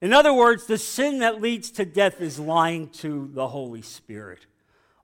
In 0.00 0.12
other 0.12 0.32
words, 0.32 0.66
the 0.66 0.78
sin 0.78 1.20
that 1.20 1.40
leads 1.40 1.70
to 1.72 1.84
death 1.84 2.20
is 2.20 2.38
lying 2.38 2.88
to 2.90 3.30
the 3.32 3.48
Holy 3.48 3.82
Spirit. 3.82 4.46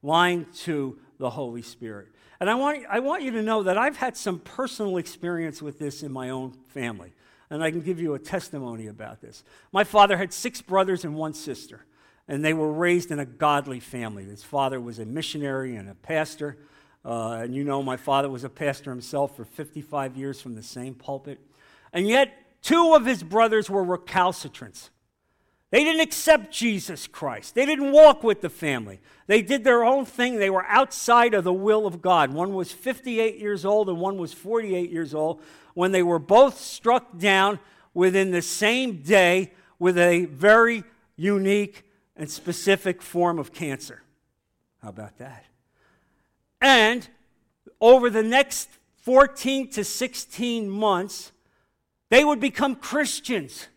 Lying 0.02 0.46
to 0.64 0.98
the 1.18 1.30
Holy 1.30 1.62
Spirit. 1.62 2.08
And 2.38 2.48
I 2.48 2.54
want, 2.54 2.84
I 2.88 3.00
want 3.00 3.22
you 3.22 3.32
to 3.32 3.42
know 3.42 3.62
that 3.64 3.76
I've 3.76 3.96
had 3.96 4.16
some 4.16 4.38
personal 4.38 4.96
experience 4.96 5.60
with 5.60 5.78
this 5.78 6.02
in 6.02 6.12
my 6.12 6.30
own 6.30 6.52
family. 6.68 7.12
And 7.50 7.64
I 7.64 7.70
can 7.72 7.80
give 7.80 8.00
you 8.00 8.14
a 8.14 8.18
testimony 8.18 8.86
about 8.86 9.20
this. 9.20 9.42
My 9.72 9.82
father 9.82 10.16
had 10.16 10.32
six 10.32 10.60
brothers 10.62 11.04
and 11.04 11.16
one 11.16 11.34
sister, 11.34 11.84
and 12.28 12.44
they 12.44 12.54
were 12.54 12.72
raised 12.72 13.10
in 13.10 13.18
a 13.18 13.26
godly 13.26 13.80
family. 13.80 14.24
His 14.24 14.44
father 14.44 14.80
was 14.80 15.00
a 15.00 15.04
missionary 15.04 15.74
and 15.74 15.88
a 15.88 15.94
pastor. 15.94 16.58
Uh, 17.04 17.40
and 17.42 17.54
you 17.54 17.64
know, 17.64 17.82
my 17.82 17.96
father 17.96 18.30
was 18.30 18.44
a 18.44 18.48
pastor 18.48 18.90
himself 18.90 19.36
for 19.36 19.44
55 19.44 20.16
years 20.16 20.40
from 20.40 20.54
the 20.54 20.62
same 20.62 20.94
pulpit. 20.94 21.40
And 21.92 22.08
yet, 22.08 22.32
two 22.62 22.94
of 22.94 23.04
his 23.04 23.22
brothers 23.22 23.68
were 23.68 23.84
recalcitrants. 23.84 24.90
They 25.70 25.84
didn't 25.84 26.00
accept 26.00 26.52
Jesus 26.52 27.06
Christ. 27.06 27.54
They 27.54 27.64
didn't 27.64 27.92
walk 27.92 28.24
with 28.24 28.40
the 28.40 28.50
family. 28.50 29.00
They 29.28 29.40
did 29.40 29.62
their 29.62 29.84
own 29.84 30.04
thing. 30.04 30.36
They 30.36 30.50
were 30.50 30.66
outside 30.66 31.32
of 31.32 31.44
the 31.44 31.52
will 31.52 31.86
of 31.86 32.02
God. 32.02 32.32
One 32.32 32.54
was 32.54 32.72
58 32.72 33.38
years 33.38 33.64
old 33.64 33.88
and 33.88 34.00
one 34.00 34.18
was 34.18 34.32
48 34.32 34.90
years 34.90 35.14
old 35.14 35.40
when 35.74 35.92
they 35.92 36.02
were 36.02 36.18
both 36.18 36.58
struck 36.58 37.18
down 37.18 37.58
within 37.94 38.30
the 38.30 38.42
same 38.42 39.02
day 39.02 39.52
with 39.78 39.98
a 39.98 40.26
very 40.26 40.84
unique 41.16 41.84
and 42.16 42.30
specific 42.30 43.02
form 43.02 43.38
of 43.38 43.52
cancer. 43.52 44.02
How 44.82 44.90
about 44.90 45.18
that? 45.18 45.44
And 46.60 47.08
over 47.80 48.10
the 48.10 48.22
next 48.22 48.68
14 49.02 49.70
to 49.70 49.84
16 49.84 50.68
months, 50.68 51.32
they 52.10 52.24
would 52.24 52.40
become 52.40 52.76
Christians. 52.76 53.68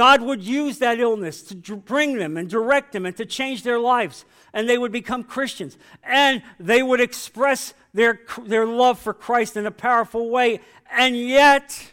God 0.00 0.22
would 0.22 0.42
use 0.42 0.78
that 0.78 0.98
illness 0.98 1.42
to 1.42 1.76
bring 1.76 2.16
them 2.16 2.38
and 2.38 2.48
direct 2.48 2.94
them 2.94 3.04
and 3.04 3.14
to 3.18 3.26
change 3.26 3.64
their 3.64 3.78
lives. 3.78 4.24
And 4.54 4.66
they 4.66 4.78
would 4.78 4.92
become 4.92 5.22
Christians. 5.22 5.76
And 6.02 6.42
they 6.58 6.82
would 6.82 7.02
express 7.02 7.74
their, 7.92 8.20
their 8.44 8.64
love 8.64 8.98
for 8.98 9.12
Christ 9.12 9.58
in 9.58 9.66
a 9.66 9.70
powerful 9.70 10.30
way. 10.30 10.60
And 10.90 11.18
yet, 11.18 11.92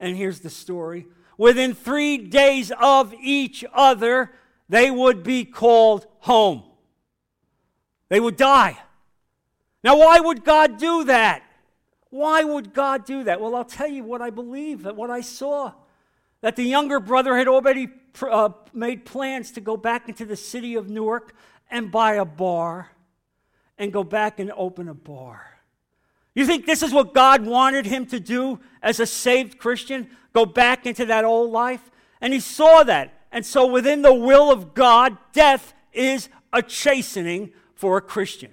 and 0.00 0.16
here's 0.16 0.40
the 0.40 0.48
story 0.48 1.06
within 1.36 1.74
three 1.74 2.16
days 2.16 2.72
of 2.80 3.12
each 3.20 3.62
other, 3.74 4.32
they 4.70 4.90
would 4.90 5.22
be 5.22 5.44
called 5.44 6.06
home. 6.20 6.62
They 8.08 8.20
would 8.20 8.38
die. 8.38 8.78
Now, 9.82 9.98
why 9.98 10.18
would 10.18 10.44
God 10.44 10.78
do 10.78 11.04
that? 11.04 11.42
Why 12.08 12.42
would 12.42 12.72
God 12.72 13.04
do 13.04 13.24
that? 13.24 13.38
Well, 13.38 13.54
I'll 13.54 13.66
tell 13.66 13.86
you 13.86 14.02
what 14.02 14.22
I 14.22 14.30
believe, 14.30 14.86
what 14.86 15.10
I 15.10 15.20
saw. 15.20 15.74
That 16.44 16.56
the 16.56 16.62
younger 16.62 17.00
brother 17.00 17.38
had 17.38 17.48
already 17.48 17.88
uh, 18.20 18.50
made 18.74 19.06
plans 19.06 19.52
to 19.52 19.62
go 19.62 19.78
back 19.78 20.10
into 20.10 20.26
the 20.26 20.36
city 20.36 20.74
of 20.74 20.90
Newark 20.90 21.34
and 21.70 21.90
buy 21.90 22.16
a 22.16 22.26
bar 22.26 22.90
and 23.78 23.90
go 23.90 24.04
back 24.04 24.38
and 24.38 24.52
open 24.54 24.90
a 24.90 24.92
bar. 24.92 25.40
You 26.34 26.44
think 26.44 26.66
this 26.66 26.82
is 26.82 26.92
what 26.92 27.14
God 27.14 27.46
wanted 27.46 27.86
him 27.86 28.04
to 28.08 28.20
do 28.20 28.60
as 28.82 29.00
a 29.00 29.06
saved 29.06 29.56
Christian? 29.56 30.10
Go 30.34 30.44
back 30.44 30.84
into 30.84 31.06
that 31.06 31.24
old 31.24 31.50
life? 31.50 31.90
And 32.20 32.34
he 32.34 32.40
saw 32.40 32.82
that. 32.82 33.22
And 33.32 33.46
so, 33.46 33.66
within 33.66 34.02
the 34.02 34.12
will 34.12 34.50
of 34.50 34.74
God, 34.74 35.16
death 35.32 35.72
is 35.94 36.28
a 36.52 36.60
chastening 36.60 37.54
for 37.74 37.96
a 37.96 38.02
Christian. 38.02 38.52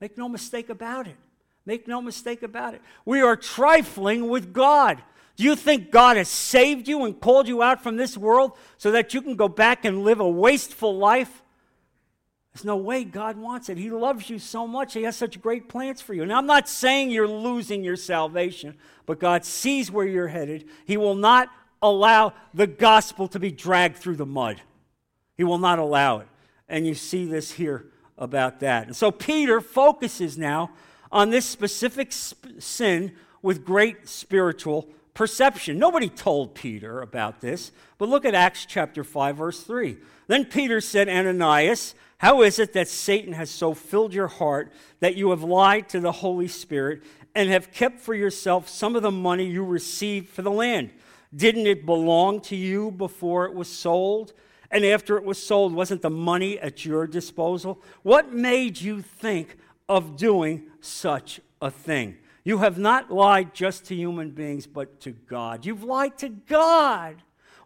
Make 0.00 0.16
no 0.16 0.26
mistake 0.26 0.70
about 0.70 1.06
it. 1.06 1.18
Make 1.66 1.86
no 1.86 2.00
mistake 2.00 2.42
about 2.42 2.72
it. 2.72 2.80
We 3.04 3.20
are 3.20 3.36
trifling 3.36 4.30
with 4.30 4.54
God. 4.54 5.02
Do 5.40 5.46
you 5.46 5.56
think 5.56 5.90
God 5.90 6.18
has 6.18 6.28
saved 6.28 6.86
you 6.86 7.06
and 7.06 7.18
called 7.18 7.48
you 7.48 7.62
out 7.62 7.82
from 7.82 7.96
this 7.96 8.14
world 8.14 8.58
so 8.76 8.90
that 8.90 9.14
you 9.14 9.22
can 9.22 9.36
go 9.36 9.48
back 9.48 9.86
and 9.86 10.04
live 10.04 10.20
a 10.20 10.28
wasteful 10.28 10.98
life? 10.98 11.42
There's 12.52 12.66
no 12.66 12.76
way 12.76 13.04
God 13.04 13.38
wants 13.38 13.70
it. 13.70 13.78
He 13.78 13.88
loves 13.88 14.28
you 14.28 14.38
so 14.38 14.66
much. 14.66 14.92
He 14.92 15.04
has 15.04 15.16
such 15.16 15.40
great 15.40 15.66
plans 15.66 16.02
for 16.02 16.12
you. 16.12 16.26
Now, 16.26 16.36
I'm 16.36 16.46
not 16.46 16.68
saying 16.68 17.10
you're 17.10 17.26
losing 17.26 17.82
your 17.82 17.96
salvation, 17.96 18.76
but 19.06 19.18
God 19.18 19.46
sees 19.46 19.90
where 19.90 20.06
you're 20.06 20.28
headed. 20.28 20.68
He 20.84 20.98
will 20.98 21.14
not 21.14 21.48
allow 21.80 22.34
the 22.52 22.66
gospel 22.66 23.26
to 23.28 23.38
be 23.38 23.50
dragged 23.50 23.96
through 23.96 24.16
the 24.16 24.26
mud. 24.26 24.60
He 25.38 25.44
will 25.44 25.56
not 25.56 25.78
allow 25.78 26.18
it. 26.18 26.28
And 26.68 26.86
you 26.86 26.92
see 26.92 27.24
this 27.24 27.52
here 27.52 27.86
about 28.18 28.60
that. 28.60 28.88
And 28.88 28.94
so 28.94 29.10
Peter 29.10 29.62
focuses 29.62 30.36
now 30.36 30.72
on 31.10 31.30
this 31.30 31.46
specific 31.46 32.12
sp- 32.12 32.60
sin 32.60 33.12
with 33.40 33.64
great 33.64 34.06
spiritual 34.06 34.86
perception. 35.14 35.78
Nobody 35.78 36.08
told 36.08 36.54
Peter 36.54 37.00
about 37.00 37.40
this, 37.40 37.72
but 37.98 38.08
look 38.08 38.24
at 38.24 38.34
Acts 38.34 38.66
chapter 38.66 39.04
5, 39.04 39.36
verse 39.36 39.62
3. 39.62 39.96
Then 40.26 40.44
Peter 40.44 40.80
said, 40.80 41.08
Ananias, 41.08 41.94
how 42.18 42.42
is 42.42 42.58
it 42.58 42.74
that 42.74 42.88
Satan 42.88 43.32
has 43.32 43.50
so 43.50 43.74
filled 43.74 44.12
your 44.12 44.28
heart 44.28 44.72
that 45.00 45.16
you 45.16 45.30
have 45.30 45.42
lied 45.42 45.88
to 45.90 46.00
the 46.00 46.12
Holy 46.12 46.48
Spirit 46.48 47.02
and 47.34 47.48
have 47.48 47.72
kept 47.72 48.00
for 48.00 48.14
yourself 48.14 48.68
some 48.68 48.94
of 48.94 49.02
the 49.02 49.10
money 49.10 49.46
you 49.46 49.64
received 49.64 50.28
for 50.28 50.42
the 50.42 50.50
land? 50.50 50.90
Didn't 51.34 51.66
it 51.66 51.86
belong 51.86 52.40
to 52.42 52.56
you 52.56 52.90
before 52.90 53.46
it 53.46 53.54
was 53.54 53.68
sold? 53.68 54.32
And 54.70 54.84
after 54.84 55.16
it 55.16 55.24
was 55.24 55.42
sold, 55.42 55.72
wasn't 55.72 56.02
the 56.02 56.10
money 56.10 56.58
at 56.58 56.84
your 56.84 57.06
disposal? 57.06 57.82
What 58.02 58.32
made 58.32 58.80
you 58.80 59.02
think 59.02 59.56
of 59.88 60.16
doing 60.16 60.64
such 60.80 61.40
a 61.60 61.70
thing? 61.70 62.18
You 62.44 62.58
have 62.58 62.78
not 62.78 63.10
lied 63.10 63.54
just 63.54 63.84
to 63.86 63.94
human 63.94 64.30
beings, 64.30 64.66
but 64.66 65.00
to 65.00 65.10
God. 65.10 65.66
You've 65.66 65.84
lied 65.84 66.18
to 66.18 66.28
God. 66.28 67.16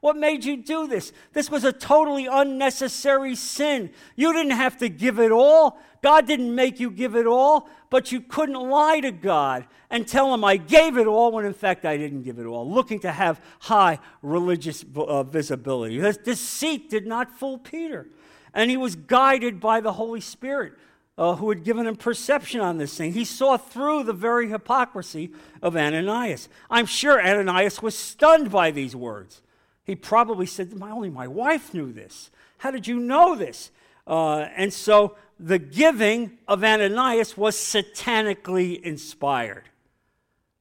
What 0.00 0.16
made 0.16 0.44
you 0.44 0.58
do 0.58 0.86
this? 0.86 1.14
This 1.32 1.50
was 1.50 1.64
a 1.64 1.72
totally 1.72 2.26
unnecessary 2.26 3.34
sin. 3.34 3.90
You 4.16 4.34
didn't 4.34 4.52
have 4.52 4.76
to 4.78 4.90
give 4.90 5.18
it 5.18 5.32
all. 5.32 5.78
God 6.02 6.26
didn't 6.26 6.54
make 6.54 6.78
you 6.78 6.90
give 6.90 7.16
it 7.16 7.26
all, 7.26 7.70
but 7.88 8.12
you 8.12 8.20
couldn't 8.20 8.60
lie 8.60 9.00
to 9.00 9.10
God 9.10 9.66
and 9.88 10.06
tell 10.06 10.34
him, 10.34 10.44
I 10.44 10.56
gave 10.58 10.98
it 10.98 11.06
all, 11.06 11.32
when 11.32 11.46
in 11.46 11.54
fact 11.54 11.86
I 11.86 11.96
didn't 11.96 12.22
give 12.22 12.38
it 12.38 12.44
all, 12.44 12.70
looking 12.70 12.98
to 13.00 13.12
have 13.12 13.40
high 13.60 13.98
religious 14.20 14.84
uh, 14.94 15.22
visibility. 15.22 15.98
This 15.98 16.18
deceit 16.18 16.90
did 16.90 17.06
not 17.06 17.30
fool 17.30 17.56
Peter. 17.56 18.08
And 18.52 18.70
he 18.70 18.76
was 18.76 18.96
guided 18.96 19.58
by 19.58 19.80
the 19.80 19.94
Holy 19.94 20.20
Spirit. 20.20 20.74
Uh, 21.16 21.36
who 21.36 21.48
had 21.48 21.62
given 21.62 21.86
him 21.86 21.94
perception 21.94 22.60
on 22.60 22.76
this 22.76 22.96
thing. 22.96 23.12
He 23.12 23.24
saw 23.24 23.56
through 23.56 24.02
the 24.02 24.12
very 24.12 24.48
hypocrisy 24.48 25.30
of 25.62 25.76
Ananias. 25.76 26.48
I'm 26.68 26.86
sure 26.86 27.24
Ananias 27.24 27.80
was 27.80 27.96
stunned 27.96 28.50
by 28.50 28.72
these 28.72 28.96
words. 28.96 29.40
He 29.84 29.94
probably 29.94 30.46
said, 30.46 30.74
my, 30.74 30.90
Only 30.90 31.10
my 31.10 31.28
wife 31.28 31.72
knew 31.72 31.92
this. 31.92 32.32
How 32.58 32.72
did 32.72 32.88
you 32.88 32.98
know 32.98 33.36
this? 33.36 33.70
Uh, 34.08 34.48
and 34.56 34.72
so 34.72 35.14
the 35.38 35.58
giving 35.58 36.38
of 36.48 36.64
Ananias 36.64 37.36
was 37.36 37.54
satanically 37.56 38.80
inspired. 38.80 39.68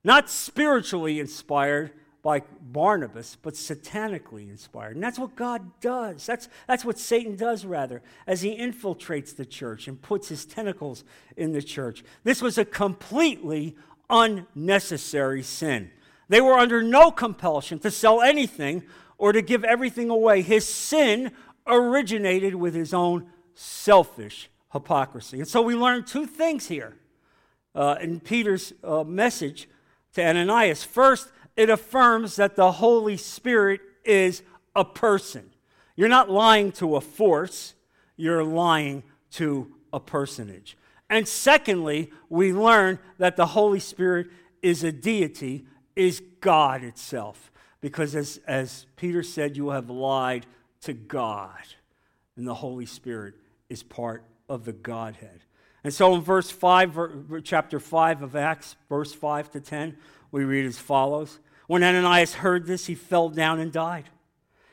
Not 0.03 0.29
spiritually 0.29 1.19
inspired 1.19 1.93
by 2.23 2.41
Barnabas, 2.61 3.37
but 3.41 3.53
satanically 3.53 4.49
inspired. 4.49 4.95
And 4.95 5.03
that's 5.03 5.19
what 5.19 5.35
God 5.35 5.79
does. 5.81 6.25
That's, 6.25 6.47
that's 6.67 6.85
what 6.85 6.97
Satan 6.97 7.35
does, 7.35 7.65
rather, 7.65 8.01
as 8.25 8.41
he 8.41 8.57
infiltrates 8.57 9.35
the 9.35 9.45
church 9.45 9.89
and 9.89 10.01
puts 10.01 10.29
his 10.29 10.45
tentacles 10.45 11.03
in 11.35 11.51
the 11.51 11.61
church. 11.61 12.01
This 12.23 12.41
was 12.41 12.57
a 12.57 12.63
completely 12.63 13.75
unnecessary 14.09 15.43
sin. 15.43 15.91
They 16.29 16.39
were 16.39 16.53
under 16.57 16.81
no 16.81 17.11
compulsion 17.11 17.79
to 17.79 17.91
sell 17.91 18.21
anything 18.21 18.83
or 19.17 19.33
to 19.33 19.41
give 19.41 19.65
everything 19.65 20.09
away. 20.09 20.41
His 20.41 20.65
sin 20.67 21.33
originated 21.67 22.55
with 22.55 22.73
his 22.73 22.93
own 22.93 23.27
selfish 23.53 24.49
hypocrisy. 24.71 25.39
And 25.39 25.47
so 25.47 25.61
we 25.61 25.75
learn 25.75 26.05
two 26.05 26.25
things 26.25 26.67
here 26.67 26.95
uh, 27.75 27.97
in 28.01 28.21
Peter's 28.21 28.73
uh, 28.81 29.03
message 29.03 29.67
to 30.13 30.25
Ananias. 30.25 30.83
First, 30.83 31.29
it 31.55 31.69
affirms 31.69 32.35
that 32.37 32.55
the 32.55 32.73
Holy 32.73 33.17
Spirit 33.17 33.81
is 34.03 34.41
a 34.75 34.85
person. 34.85 35.49
You're 35.95 36.09
not 36.09 36.29
lying 36.29 36.71
to 36.73 36.95
a 36.95 37.01
force, 37.01 37.75
you're 38.15 38.43
lying 38.43 39.03
to 39.31 39.71
a 39.91 39.99
personage. 39.99 40.77
And 41.09 41.27
secondly, 41.27 42.11
we 42.29 42.53
learn 42.53 42.97
that 43.19 43.35
the 43.35 43.45
Holy 43.47 43.79
Spirit 43.79 44.27
is 44.61 44.83
a 44.83 44.91
deity, 44.91 45.65
is 45.95 46.21
God 46.41 46.83
itself. 46.83 47.51
Because 47.81 48.15
as, 48.15 48.39
as 48.47 48.87
Peter 48.95 49.21
said, 49.21 49.55
you 49.57 49.69
have 49.69 49.89
lied 49.89 50.45
to 50.81 50.93
God, 50.93 51.61
and 52.35 52.47
the 52.47 52.53
Holy 52.53 52.85
Spirit 52.85 53.35
is 53.69 53.83
part 53.83 54.23
of 54.49 54.65
the 54.65 54.73
Godhead. 54.73 55.41
And 55.83 55.93
so 55.93 56.15
in 56.15 56.21
verse 56.21 56.49
5, 56.49 57.43
chapter 57.43 57.79
5 57.79 58.23
of 58.23 58.35
Acts, 58.35 58.77
verse 58.87 59.13
5 59.13 59.51
to 59.51 59.59
10, 59.59 59.97
we 60.33 60.43
read 60.43 60.65
as 60.65 60.77
follows 60.77 61.39
When 61.67 61.83
Ananias 61.83 62.33
heard 62.33 62.65
this, 62.65 62.87
he 62.87 62.95
fell 62.95 63.29
down 63.29 63.61
and 63.61 63.71
died. 63.71 64.09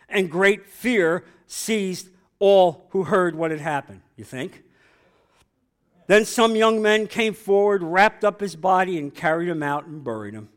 And 0.09 0.29
great 0.29 0.67
fear 0.67 1.25
seized 1.47 2.09
all 2.41 2.89
who 2.91 3.05
heard 3.05 3.37
what 3.37 3.53
had 3.53 3.61
happened. 3.61 4.01
You 4.17 4.25
think? 4.25 4.65
Then 6.09 6.25
some 6.25 6.57
young 6.57 6.83
men 6.83 7.07
came 7.07 7.35
forward, 7.35 7.85
wrapped 7.85 8.25
up 8.25 8.41
his 8.41 8.57
body, 8.57 8.99
and 8.99 9.15
carried 9.15 9.49
him 9.49 9.63
out 9.63 9.87
and 9.87 10.03
buried 10.03 10.35
him. 10.35 10.49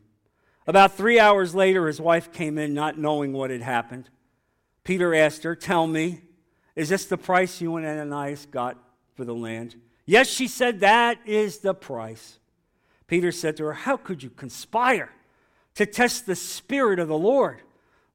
About 0.66 0.96
three 0.96 1.20
hours 1.20 1.54
later, 1.54 1.86
his 1.86 2.00
wife 2.00 2.32
came 2.32 2.58
in, 2.58 2.74
not 2.74 2.98
knowing 2.98 3.32
what 3.32 3.50
had 3.50 3.62
happened. 3.62 4.10
Peter 4.82 5.14
asked 5.14 5.44
her, 5.44 5.54
Tell 5.54 5.86
me, 5.86 6.22
is 6.74 6.88
this 6.88 7.06
the 7.06 7.18
price 7.18 7.60
you 7.60 7.76
and 7.76 7.86
Ananias 7.86 8.46
got 8.46 8.76
for 9.14 9.24
the 9.24 9.34
land? 9.34 9.76
Yes, 10.06 10.28
she 10.28 10.48
said, 10.48 10.80
That 10.80 11.18
is 11.24 11.58
the 11.58 11.74
price. 11.74 12.38
Peter 13.06 13.32
said 13.32 13.56
to 13.56 13.64
her, 13.64 13.72
How 13.72 13.96
could 13.96 14.22
you 14.22 14.30
conspire 14.30 15.10
to 15.74 15.86
test 15.86 16.26
the 16.26 16.36
Spirit 16.36 16.98
of 16.98 17.08
the 17.08 17.18
Lord? 17.18 17.62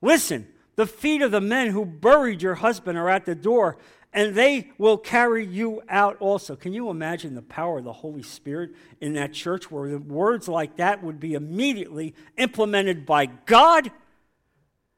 Listen, 0.02 0.47
the 0.75 0.86
feet 0.86 1.21
of 1.21 1.32
the 1.32 1.41
men 1.41 1.71
who 1.71 1.86
buried 1.86 2.41
your 2.41 2.56
husband 2.56 2.97
are 2.97 3.10
at 3.10 3.25
the 3.25 3.36
door, 3.36 3.78
and 4.13 4.34
they 4.34 4.71
will 4.78 4.97
carry 4.97 5.45
you 5.45 5.82
out 5.89 6.17
also. 6.19 6.56
Can 6.56 6.73
you 6.73 6.89
imagine 6.89 7.36
the 7.36 7.41
power 7.41 7.80
of 7.80 7.84
the 7.84 7.93
Holy 7.93 8.23
Spirit 8.23 8.71
in 9.02 9.13
that 9.13 9.34
church 9.34 9.69
where 9.69 9.97
words 9.97 10.47
like 10.47 10.78
that 10.78 11.04
would 11.04 11.19
be 11.19 11.34
immediately 11.34 12.15
implemented 12.38 13.06
by 13.06 13.28
God? 13.28 13.91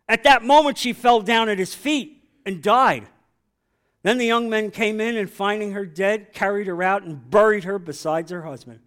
At 0.07 0.23
that 0.23 0.43
moment, 0.43 0.77
she 0.77 0.93
fell 0.93 1.21
down 1.21 1.49
at 1.49 1.57
his 1.57 1.73
feet 1.73 2.23
and 2.45 2.61
died. 2.61 3.07
Then 4.03 4.17
the 4.17 4.25
young 4.25 4.49
men 4.49 4.71
came 4.71 4.99
in 4.99 5.15
and, 5.15 5.29
finding 5.29 5.71
her 5.71 5.85
dead, 5.85 6.33
carried 6.33 6.67
her 6.67 6.81
out 6.81 7.03
and 7.03 7.29
buried 7.29 7.65
her 7.65 7.77
beside 7.79 8.29
her 8.29 8.41
husband. 8.41 8.79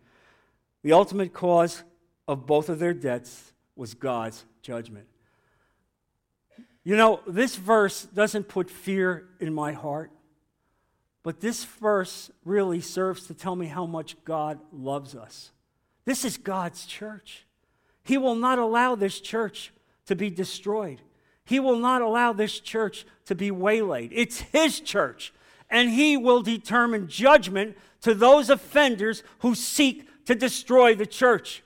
The 0.84 0.92
ultimate 0.92 1.32
cause 1.32 1.82
of 2.28 2.46
both 2.46 2.68
of 2.68 2.78
their 2.78 2.92
deaths 2.92 3.54
was 3.74 3.94
God's 3.94 4.44
judgment. 4.60 5.06
You 6.84 6.96
know, 6.98 7.20
this 7.26 7.56
verse 7.56 8.02
doesn't 8.04 8.48
put 8.48 8.68
fear 8.68 9.26
in 9.40 9.54
my 9.54 9.72
heart, 9.72 10.10
but 11.22 11.40
this 11.40 11.64
verse 11.64 12.30
really 12.44 12.82
serves 12.82 13.26
to 13.28 13.34
tell 13.34 13.56
me 13.56 13.66
how 13.66 13.86
much 13.86 14.22
God 14.26 14.60
loves 14.70 15.14
us. 15.14 15.52
This 16.04 16.22
is 16.22 16.36
God's 16.36 16.84
church. 16.84 17.46
He 18.02 18.18
will 18.18 18.34
not 18.34 18.58
allow 18.58 18.94
this 18.94 19.20
church 19.20 19.72
to 20.04 20.14
be 20.14 20.28
destroyed. 20.28 21.00
He 21.46 21.58
will 21.60 21.78
not 21.78 22.02
allow 22.02 22.34
this 22.34 22.60
church 22.60 23.06
to 23.24 23.34
be 23.34 23.50
waylaid. 23.50 24.12
It's 24.14 24.40
His 24.40 24.80
church, 24.80 25.32
and 25.70 25.88
He 25.88 26.18
will 26.18 26.42
determine 26.42 27.08
judgment 27.08 27.78
to 28.02 28.14
those 28.14 28.50
offenders 28.50 29.22
who 29.38 29.54
seek 29.54 30.06
to 30.26 30.34
destroy 30.34 30.94
the 30.94 31.06
church. 31.06 31.62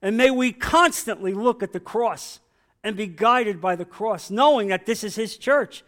And 0.00 0.16
may 0.16 0.30
we 0.30 0.52
constantly 0.52 1.32
look 1.32 1.62
at 1.62 1.72
the 1.72 1.80
cross 1.80 2.40
and 2.82 2.96
be 2.96 3.06
guided 3.06 3.60
by 3.60 3.76
the 3.76 3.84
cross, 3.84 4.30
knowing 4.30 4.68
that 4.68 4.86
this 4.86 5.04
is 5.04 5.14
His 5.14 5.36
church. 5.36 5.84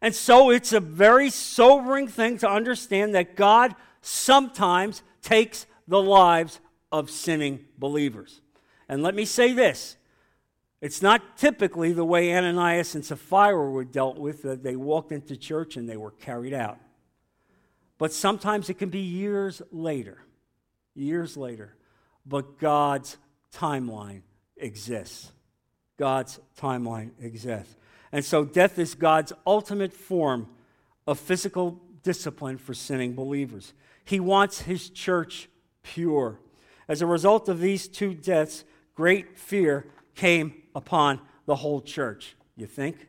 And 0.00 0.14
so 0.14 0.50
it's 0.50 0.72
a 0.72 0.80
very 0.80 1.30
sobering 1.30 2.06
thing 2.06 2.38
to 2.38 2.48
understand 2.48 3.14
that 3.14 3.34
God 3.34 3.74
sometimes 4.00 5.02
takes 5.22 5.66
the 5.88 6.00
lives 6.00 6.60
of 6.92 7.10
sinning 7.10 7.64
believers. 7.78 8.40
And 8.88 9.02
let 9.02 9.14
me 9.14 9.24
say 9.24 9.52
this 9.52 9.96
it's 10.80 11.02
not 11.02 11.36
typically 11.36 11.92
the 11.92 12.04
way 12.04 12.36
Ananias 12.36 12.94
and 12.94 13.04
Sapphira 13.04 13.70
were 13.70 13.84
dealt 13.84 14.18
with, 14.18 14.42
that 14.42 14.62
they 14.62 14.76
walked 14.76 15.10
into 15.10 15.36
church 15.36 15.76
and 15.76 15.88
they 15.88 15.96
were 15.96 16.12
carried 16.12 16.52
out. 16.52 16.78
But 17.98 18.12
sometimes 18.12 18.68
it 18.68 18.74
can 18.74 18.90
be 18.90 19.00
years 19.00 19.62
later, 19.72 20.18
years 20.96 21.36
later. 21.36 21.74
But 22.24 22.58
God's 22.58 23.16
timeline 23.52 24.22
exists. 24.56 25.32
God's 25.96 26.40
timeline 26.60 27.10
exists. 27.20 27.74
And 28.12 28.24
so 28.24 28.44
death 28.44 28.78
is 28.78 28.94
God's 28.94 29.32
ultimate 29.46 29.92
form 29.92 30.48
of 31.06 31.18
physical 31.18 31.80
discipline 32.02 32.58
for 32.58 32.74
sinning 32.74 33.14
believers. 33.14 33.72
He 34.04 34.20
wants 34.20 34.62
his 34.62 34.90
church 34.90 35.48
pure. 35.82 36.40
As 36.88 37.02
a 37.02 37.06
result 37.06 37.48
of 37.48 37.60
these 37.60 37.88
two 37.88 38.14
deaths, 38.14 38.64
great 38.94 39.38
fear 39.38 39.86
came 40.14 40.62
upon 40.74 41.20
the 41.46 41.56
whole 41.56 41.80
church. 41.80 42.36
You 42.56 42.66
think? 42.66 43.08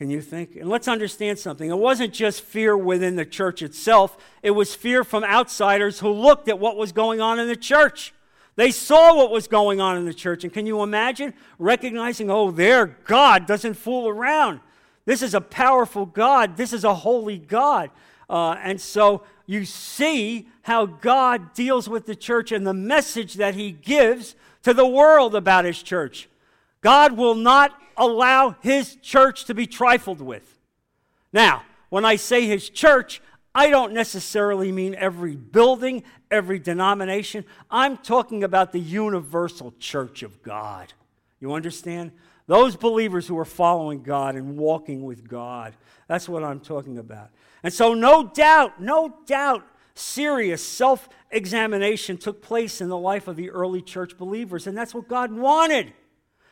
Can 0.00 0.08
you 0.08 0.22
think? 0.22 0.56
And 0.56 0.70
let's 0.70 0.88
understand 0.88 1.38
something. 1.38 1.68
It 1.68 1.76
wasn't 1.76 2.14
just 2.14 2.40
fear 2.40 2.74
within 2.74 3.16
the 3.16 3.26
church 3.26 3.60
itself, 3.60 4.16
it 4.42 4.52
was 4.52 4.74
fear 4.74 5.04
from 5.04 5.22
outsiders 5.24 6.00
who 6.00 6.10
looked 6.10 6.48
at 6.48 6.58
what 6.58 6.78
was 6.78 6.90
going 6.90 7.20
on 7.20 7.38
in 7.38 7.48
the 7.48 7.54
church. 7.54 8.14
They 8.56 8.70
saw 8.70 9.14
what 9.14 9.30
was 9.30 9.46
going 9.46 9.78
on 9.78 9.98
in 9.98 10.06
the 10.06 10.14
church. 10.14 10.42
And 10.42 10.50
can 10.50 10.64
you 10.64 10.82
imagine 10.82 11.34
recognizing, 11.58 12.30
oh, 12.30 12.50
their 12.50 12.86
God 12.86 13.44
doesn't 13.44 13.74
fool 13.74 14.08
around? 14.08 14.60
This 15.04 15.20
is 15.20 15.34
a 15.34 15.40
powerful 15.42 16.06
God, 16.06 16.56
this 16.56 16.72
is 16.72 16.84
a 16.84 16.94
holy 16.94 17.36
God. 17.36 17.90
Uh, 18.30 18.52
and 18.52 18.80
so 18.80 19.24
you 19.44 19.66
see 19.66 20.48
how 20.62 20.86
God 20.86 21.52
deals 21.52 21.90
with 21.90 22.06
the 22.06 22.16
church 22.16 22.52
and 22.52 22.66
the 22.66 22.72
message 22.72 23.34
that 23.34 23.54
he 23.54 23.70
gives 23.70 24.34
to 24.62 24.72
the 24.72 24.86
world 24.86 25.34
about 25.34 25.66
his 25.66 25.82
church. 25.82 26.29
God 26.80 27.16
will 27.16 27.34
not 27.34 27.72
allow 27.96 28.56
his 28.60 28.96
church 28.96 29.44
to 29.46 29.54
be 29.54 29.66
trifled 29.66 30.20
with. 30.20 30.58
Now, 31.32 31.62
when 31.90 32.04
I 32.04 32.16
say 32.16 32.46
his 32.46 32.70
church, 32.70 33.20
I 33.54 33.68
don't 33.68 33.92
necessarily 33.92 34.72
mean 34.72 34.94
every 34.94 35.36
building, 35.36 36.04
every 36.30 36.58
denomination. 36.58 37.44
I'm 37.70 37.96
talking 37.96 38.44
about 38.44 38.72
the 38.72 38.80
universal 38.80 39.74
church 39.78 40.22
of 40.22 40.42
God. 40.42 40.92
You 41.40 41.52
understand? 41.52 42.12
Those 42.46 42.76
believers 42.76 43.26
who 43.26 43.38
are 43.38 43.44
following 43.44 44.02
God 44.02 44.34
and 44.34 44.56
walking 44.56 45.02
with 45.04 45.28
God. 45.28 45.74
That's 46.08 46.28
what 46.28 46.44
I'm 46.44 46.60
talking 46.60 46.98
about. 46.98 47.30
And 47.62 47.72
so, 47.72 47.94
no 47.94 48.26
doubt, 48.26 48.80
no 48.80 49.14
doubt, 49.26 49.64
serious 49.94 50.66
self 50.66 51.08
examination 51.30 52.16
took 52.16 52.42
place 52.42 52.80
in 52.80 52.88
the 52.88 52.98
life 52.98 53.28
of 53.28 53.36
the 53.36 53.50
early 53.50 53.82
church 53.82 54.16
believers. 54.16 54.66
And 54.66 54.76
that's 54.76 54.94
what 54.94 55.08
God 55.08 55.32
wanted. 55.32 55.92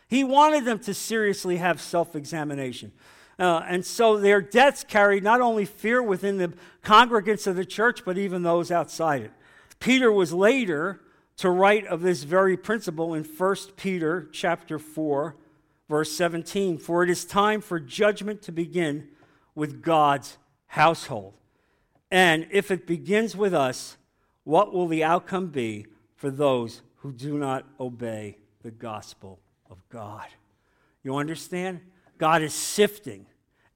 He 0.09 0.25
wanted 0.25 0.65
them 0.65 0.79
to 0.81 0.95
seriously 0.95 1.59
have 1.59 1.81
self 1.81 2.17
examination. 2.17 2.93
Uh, 3.39 3.63
and 3.69 3.87
so 3.87 4.19
their 4.19 4.41
deaths 4.41 4.83
carried 4.83 5.23
not 5.23 5.41
only 5.41 5.65
fear 5.65 6.03
within 6.03 6.39
the 6.39 6.53
congregants 6.83 7.47
of 7.47 7.55
the 7.55 7.65
church, 7.65 8.05
but 8.05 8.19
even 8.19 8.43
those 8.43 8.73
outside 8.73 9.23
it. 9.23 9.31
Peter 9.79 10.11
was 10.11 10.33
later 10.33 11.01
to 11.37 11.51
write 11.51 11.87
of 11.87 12.01
this 12.01 12.25
very 12.25 12.57
principle 12.57 13.15
in 13.15 13.23
1 13.23 13.57
Peter 13.77 14.29
chapter 14.33 14.77
4, 14.77 15.37
verse 15.89 16.11
17. 16.13 16.79
For 16.79 17.05
it 17.05 17.11
is 17.11 17.25
time 17.25 17.61
for 17.61 17.79
judgment 17.79 18.43
to 18.43 18.51
begin 18.51 19.09
with 19.55 19.83
God's 19.83 20.37
household. 20.67 21.35
And 22.11 22.49
if 22.51 22.73
it 22.73 22.89
begins 22.89 23.37
with 23.37 23.55
us, 23.55 23.99
what 24.43 24.73
will 24.73 24.89
the 24.89 25.05
outcome 25.05 25.49
be 25.49 25.87
for 26.17 26.31
those 26.31 26.83
who 26.97 27.13
do 27.13 27.39
not 27.39 27.67
obey 27.79 28.39
the 28.63 28.73
gospel 28.73 29.39
of 29.71 29.79
God? 29.89 30.27
You 31.03 31.17
understand? 31.17 31.81
God 32.19 32.43
is 32.43 32.53
sifting 32.53 33.27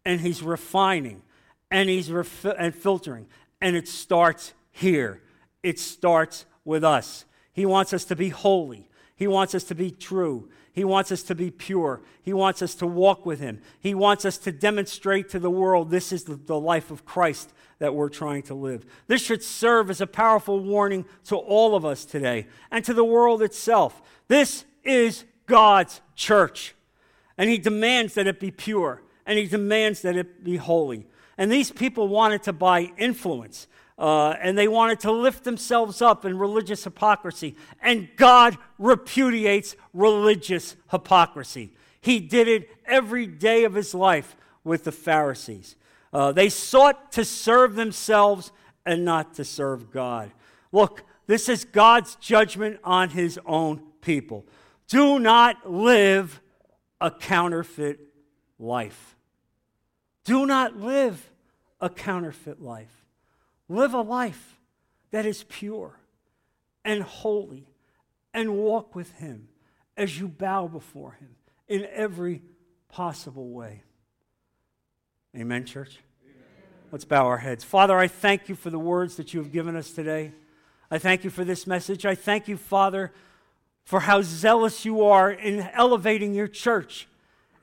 and 0.04 0.20
He's 0.20 0.42
refining 0.42 1.22
and 1.70 1.88
He's 1.88 2.08
and 2.08 2.74
filtering. 2.74 3.26
And 3.60 3.76
it 3.76 3.88
starts 3.88 4.52
here. 4.70 5.22
It 5.62 5.78
starts 5.78 6.44
with 6.64 6.84
us. 6.84 7.24
He 7.52 7.66
wants 7.66 7.92
us 7.92 8.04
to 8.06 8.16
be 8.16 8.30
holy. 8.30 8.88
He 9.14 9.26
wants 9.26 9.54
us 9.54 9.64
to 9.64 9.74
be 9.74 9.90
true. 9.90 10.48
He 10.72 10.84
wants 10.84 11.12
us 11.12 11.22
to 11.24 11.34
be 11.34 11.50
pure. 11.50 12.00
He 12.22 12.32
wants 12.32 12.62
us 12.62 12.74
to 12.76 12.86
walk 12.86 13.26
with 13.26 13.40
Him. 13.40 13.60
He 13.78 13.94
wants 13.94 14.24
us 14.24 14.38
to 14.38 14.52
demonstrate 14.52 15.28
to 15.30 15.38
the 15.38 15.50
world 15.50 15.90
this 15.90 16.12
is 16.12 16.24
the, 16.24 16.34
the, 16.34 16.58
life 16.58 16.90
of 16.90 17.04
Christ 17.04 17.52
that 17.78 17.94
we're 17.94 18.08
trying 18.08 18.42
to 18.44 18.54
live. 18.54 18.86
This 19.06 19.22
should 19.22 19.42
serve 19.42 19.90
as 19.90 20.00
a 20.00 20.06
powerful 20.06 20.58
warning 20.60 21.04
to 21.26 21.36
all 21.36 21.76
of 21.76 21.84
us 21.84 22.04
today 22.04 22.46
and 22.70 22.84
to 22.84 22.94
the 22.94 23.04
world 23.04 23.42
itself. 23.42 24.00
This 24.28 24.64
is 24.82 25.24
God's 25.52 26.00
church, 26.16 26.74
and 27.36 27.48
He 27.48 27.58
demands 27.58 28.14
that 28.14 28.26
it 28.26 28.40
be 28.40 28.50
pure 28.50 29.02
and 29.26 29.38
he 29.38 29.46
demands 29.46 30.02
that 30.02 30.16
it 30.16 30.44
be 30.44 30.56
holy. 30.56 31.06
And 31.38 31.50
these 31.50 31.70
people 31.70 32.08
wanted 32.08 32.42
to 32.44 32.52
buy 32.52 32.92
influence. 32.96 33.66
Uh, 33.98 34.30
and 34.40 34.58
they 34.58 34.68
wanted 34.68 35.00
to 35.00 35.12
lift 35.12 35.44
themselves 35.44 36.02
up 36.02 36.24
in 36.24 36.36
religious 36.36 36.84
hypocrisy. 36.84 37.54
And 37.80 38.08
God 38.16 38.58
repudiates 38.78 39.76
religious 39.92 40.76
hypocrisy. 40.90 41.72
He 42.00 42.18
did 42.18 42.48
it 42.48 42.68
every 42.84 43.26
day 43.26 43.64
of 43.64 43.74
his 43.74 43.94
life 43.94 44.36
with 44.64 44.84
the 44.84 44.92
Pharisees. 44.92 45.76
Uh, 46.12 46.32
they 46.32 46.48
sought 46.48 47.12
to 47.12 47.24
serve 47.24 47.74
themselves 47.74 48.50
and 48.84 49.04
not 49.04 49.34
to 49.34 49.44
serve 49.44 49.92
God. 49.92 50.32
Look, 50.72 51.04
this 51.26 51.48
is 51.48 51.64
God's 51.64 52.16
judgment 52.16 52.80
on 52.82 53.10
his 53.10 53.38
own 53.46 53.82
people. 54.00 54.44
Do 54.92 55.18
not 55.18 55.70
live 55.70 56.38
a 57.00 57.10
counterfeit 57.10 57.98
life. 58.58 59.16
Do 60.24 60.44
not 60.44 60.76
live 60.76 61.30
a 61.80 61.88
counterfeit 61.88 62.60
life. 62.60 63.06
Live 63.70 63.94
a 63.94 64.02
life 64.02 64.60
that 65.10 65.24
is 65.24 65.44
pure 65.44 65.98
and 66.84 67.02
holy 67.02 67.66
and 68.34 68.54
walk 68.54 68.94
with 68.94 69.10
Him 69.12 69.48
as 69.96 70.20
you 70.20 70.28
bow 70.28 70.66
before 70.66 71.12
Him 71.12 71.36
in 71.68 71.88
every 71.90 72.42
possible 72.90 73.48
way. 73.48 73.84
Amen, 75.34 75.64
church? 75.64 76.00
Let's 76.90 77.06
bow 77.06 77.24
our 77.24 77.38
heads. 77.38 77.64
Father, 77.64 77.96
I 77.96 78.08
thank 78.08 78.50
you 78.50 78.54
for 78.54 78.68
the 78.68 78.78
words 78.78 79.16
that 79.16 79.32
you 79.32 79.40
have 79.40 79.52
given 79.52 79.74
us 79.74 79.90
today. 79.90 80.32
I 80.90 80.98
thank 80.98 81.24
you 81.24 81.30
for 81.30 81.46
this 81.46 81.66
message. 81.66 82.04
I 82.04 82.14
thank 82.14 82.46
you, 82.46 82.58
Father, 82.58 83.10
for 83.84 84.00
how 84.00 84.22
zealous 84.22 84.84
you 84.84 85.04
are 85.04 85.30
in 85.30 85.60
elevating 85.74 86.34
your 86.34 86.48
church 86.48 87.08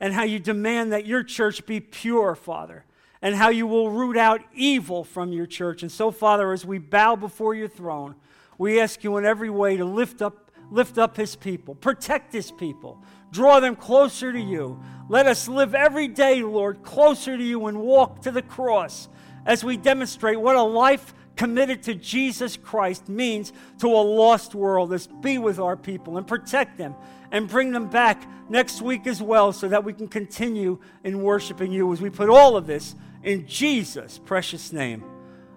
and 0.00 0.14
how 0.14 0.22
you 0.22 0.38
demand 0.38 0.92
that 0.92 1.06
your 1.06 1.22
church 1.22 1.66
be 1.66 1.80
pure, 1.80 2.34
Father, 2.34 2.84
and 3.22 3.34
how 3.34 3.50
you 3.50 3.66
will 3.66 3.90
root 3.90 4.16
out 4.16 4.40
evil 4.54 5.04
from 5.04 5.32
your 5.32 5.46
church. 5.46 5.82
And 5.82 5.92
so, 5.92 6.10
Father, 6.10 6.52
as 6.52 6.64
we 6.64 6.78
bow 6.78 7.16
before 7.16 7.54
your 7.54 7.68
throne, 7.68 8.14
we 8.58 8.80
ask 8.80 9.04
you 9.04 9.16
in 9.16 9.24
every 9.24 9.50
way 9.50 9.76
to 9.76 9.84
lift 9.84 10.22
up, 10.22 10.50
lift 10.70 10.98
up 10.98 11.16
his 11.16 11.36
people, 11.36 11.74
protect 11.74 12.32
his 12.32 12.50
people, 12.50 13.02
draw 13.30 13.60
them 13.60 13.76
closer 13.76 14.32
to 14.32 14.40
you. 14.40 14.80
Let 15.08 15.26
us 15.26 15.48
live 15.48 15.74
every 15.74 16.08
day, 16.08 16.42
Lord, 16.42 16.82
closer 16.82 17.36
to 17.36 17.44
you 17.44 17.66
and 17.66 17.80
walk 17.80 18.22
to 18.22 18.30
the 18.30 18.42
cross 18.42 19.08
as 19.44 19.64
we 19.64 19.76
demonstrate 19.76 20.40
what 20.40 20.56
a 20.56 20.62
life 20.62 21.14
committed 21.40 21.82
to 21.82 21.94
Jesus 21.94 22.58
Christ 22.58 23.08
means 23.08 23.54
to 23.78 23.86
a 23.86 24.04
lost 24.04 24.54
world. 24.54 24.90
Let's 24.90 25.06
be 25.06 25.38
with 25.38 25.58
our 25.58 25.74
people 25.74 26.18
and 26.18 26.26
protect 26.26 26.76
them 26.76 26.94
and 27.32 27.48
bring 27.48 27.72
them 27.72 27.88
back 27.88 28.28
next 28.50 28.82
week 28.82 29.06
as 29.06 29.22
well 29.22 29.50
so 29.50 29.66
that 29.66 29.82
we 29.82 29.94
can 29.94 30.06
continue 30.06 30.78
in 31.02 31.22
worshiping 31.22 31.72
you 31.72 31.90
as 31.94 32.02
we 32.02 32.10
put 32.10 32.28
all 32.28 32.58
of 32.58 32.66
this 32.66 32.94
in 33.22 33.46
Jesus' 33.46 34.20
precious 34.22 34.70
name. 34.70 35.02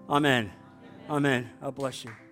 Amen. 0.10 0.54
Amen. 1.10 1.50
God 1.60 1.76
bless 1.76 2.06
you. 2.06 2.23